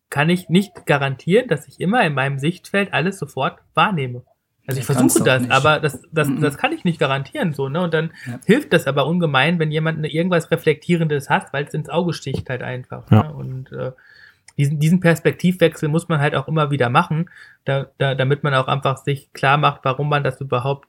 kann 0.09 0.29
ich 0.29 0.49
nicht 0.49 0.85
garantieren, 0.85 1.47
dass 1.47 1.67
ich 1.67 1.79
immer 1.79 2.03
in 2.05 2.13
meinem 2.13 2.37
Sichtfeld 2.37 2.93
alles 2.93 3.17
sofort 3.17 3.59
wahrnehme. 3.73 4.23
Also 4.67 4.79
ich 4.79 4.85
versuche 4.85 5.23
das, 5.23 5.43
nicht. 5.43 5.51
aber 5.51 5.79
das, 5.79 6.01
das, 6.11 6.27
mhm. 6.27 6.41
das 6.41 6.57
kann 6.57 6.71
ich 6.71 6.83
nicht 6.83 6.99
garantieren 6.99 7.53
so, 7.53 7.69
ne? 7.69 7.81
Und 7.81 7.93
dann 7.93 8.11
ja. 8.25 8.39
hilft 8.45 8.73
das 8.73 8.87
aber 8.87 9.05
ungemein, 9.05 9.59
wenn 9.59 9.71
jemand 9.71 10.03
irgendwas 10.05 10.49
Reflektierendes 10.49 11.29
hat, 11.29 11.53
weil 11.53 11.65
es 11.65 11.73
ins 11.73 11.89
Auge 11.89 12.13
sticht 12.13 12.49
halt 12.49 12.63
einfach. 12.63 13.09
Ja. 13.11 13.23
Ne? 13.23 13.33
Und 13.33 13.71
äh, 13.71 13.91
diesen, 14.57 14.79
diesen 14.79 14.99
Perspektivwechsel 14.99 15.89
muss 15.89 16.07
man 16.07 16.19
halt 16.19 16.35
auch 16.35 16.47
immer 16.47 16.71
wieder 16.71 16.89
machen, 16.89 17.29
da, 17.65 17.87
da, 17.97 18.15
damit 18.15 18.43
man 18.43 18.53
auch 18.55 18.67
einfach 18.67 18.97
sich 18.97 19.31
klar 19.33 19.57
macht, 19.57 19.81
warum 19.83 20.09
man 20.09 20.23
das 20.23 20.41
überhaupt 20.41 20.87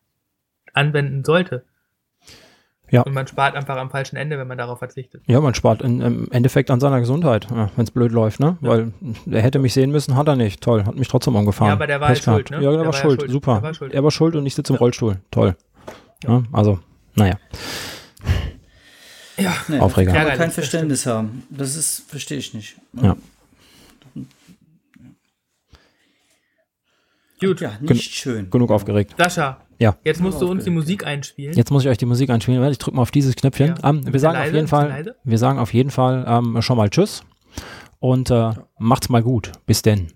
anwenden 0.72 1.24
sollte. 1.24 1.64
Ja. 2.90 3.02
Und 3.02 3.14
man 3.14 3.26
spart 3.26 3.56
einfach 3.56 3.76
am 3.76 3.90
falschen 3.90 4.16
Ende, 4.16 4.38
wenn 4.38 4.46
man 4.46 4.58
darauf 4.58 4.78
verzichtet. 4.78 5.22
Ja, 5.26 5.40
man 5.40 5.54
spart 5.54 5.82
in, 5.82 6.00
im 6.00 6.30
Endeffekt 6.30 6.70
an 6.70 6.78
seiner 6.78 7.00
Gesundheit, 7.00 7.48
ja, 7.50 7.70
wenn 7.74 7.84
es 7.84 7.90
blöd 7.90 8.12
läuft, 8.12 8.38
ne? 8.38 8.58
Ja. 8.60 8.68
Weil 8.68 8.92
er 9.28 9.42
hätte 9.42 9.58
mich 9.58 9.74
sehen 9.74 9.90
müssen, 9.90 10.16
hat 10.16 10.28
er 10.28 10.36
nicht. 10.36 10.60
Toll, 10.60 10.84
hat 10.84 10.94
mich 10.94 11.08
trotzdem 11.08 11.34
umgefahren. 11.34 11.70
Ja, 11.70 11.74
aber 11.74 11.86
der 11.86 12.00
war 12.00 12.08
halt 12.08 12.22
schuld, 12.22 12.50
ne? 12.50 12.58
Ja, 12.58 12.70
der, 12.70 12.78
der 12.78 12.86
war, 12.86 12.92
schuld, 12.92 13.20
schuld. 13.20 13.30
super. 13.32 13.62
War 13.62 13.74
schuld. 13.74 13.92
Er 13.92 14.04
war 14.04 14.10
schuld 14.10 14.36
und 14.36 14.46
ich 14.46 14.54
sitze 14.54 14.72
im 14.72 14.78
Rollstuhl. 14.78 15.16
Toll. 15.30 15.56
Ja. 16.24 16.42
Also, 16.52 16.78
naja. 17.14 17.38
Ja, 19.36 19.52
nee, 19.68 19.80
Aufreger. 19.80 20.12
Kann 20.12 20.38
kein 20.38 20.50
Verständnis 20.50 21.06
haben. 21.06 21.42
Das 21.50 21.76
ist, 21.76 22.08
verstehe 22.08 22.38
ich 22.38 22.54
nicht. 22.54 22.76
Ja. 22.92 23.16
Gut. 27.40 27.60
Ja, 27.60 27.72
nicht 27.80 27.88
Gen 27.88 27.98
schön. 27.98 28.50
Genug 28.50 28.70
aufgeregt. 28.70 29.14
Sascha, 29.18 29.60
ja. 29.78 29.96
Jetzt 30.04 30.20
musst 30.20 30.40
du 30.40 30.48
uns 30.48 30.64
die 30.64 30.70
Musik 30.70 31.06
einspielen. 31.06 31.54
Jetzt 31.54 31.70
muss 31.70 31.84
ich 31.84 31.90
euch 31.90 31.98
die 31.98 32.06
Musik 32.06 32.30
einspielen. 32.30 32.62
Ich 32.70 32.78
drücke 32.78 32.96
mal 32.96 33.02
auf 33.02 33.10
dieses 33.10 33.36
Knöpfchen. 33.36 33.74
Ja. 33.82 33.90
Um, 33.90 34.12
wir 34.12 34.20
sagen 34.20 34.34
leise, 34.34 34.48
auf 34.48 34.54
jeden 34.54 34.68
Fall, 34.68 35.14
wir 35.24 35.38
sagen 35.38 35.58
auf 35.58 35.74
jeden 35.74 35.90
Fall 35.90 36.24
um, 36.24 36.62
schon 36.62 36.76
mal 36.76 36.88
Tschüss 36.90 37.24
und 37.98 38.30
uh, 38.30 38.52
macht's 38.78 39.08
mal 39.08 39.22
gut. 39.22 39.52
Bis 39.66 39.82
denn. 39.82 40.08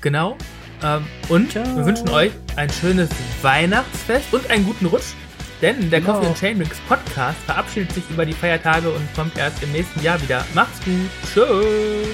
Genau. 0.00 0.36
Um, 0.82 1.04
und 1.28 1.52
Ciao. 1.52 1.64
wir 1.76 1.86
wünschen 1.86 2.08
euch 2.10 2.32
ein 2.56 2.70
schönes 2.70 3.10
Weihnachtsfest 3.42 4.32
und 4.32 4.48
einen 4.50 4.64
guten 4.64 4.86
Rutsch. 4.86 5.14
Denn 5.62 5.88
der 5.88 6.00
genau. 6.00 6.14
Coffee 6.14 6.26
and 6.26 6.36
Chainmix 6.36 6.78
Podcast 6.88 7.38
verabschiedet 7.46 7.92
sich 7.92 8.04
über 8.10 8.26
die 8.26 8.32
Feiertage 8.32 8.90
und 8.90 9.14
kommt 9.14 9.38
erst 9.38 9.62
im 9.62 9.72
nächsten 9.72 10.02
Jahr 10.02 10.20
wieder. 10.20 10.44
Macht's 10.54 10.78
gut. 10.84 10.94
Tschüss. 11.32 12.08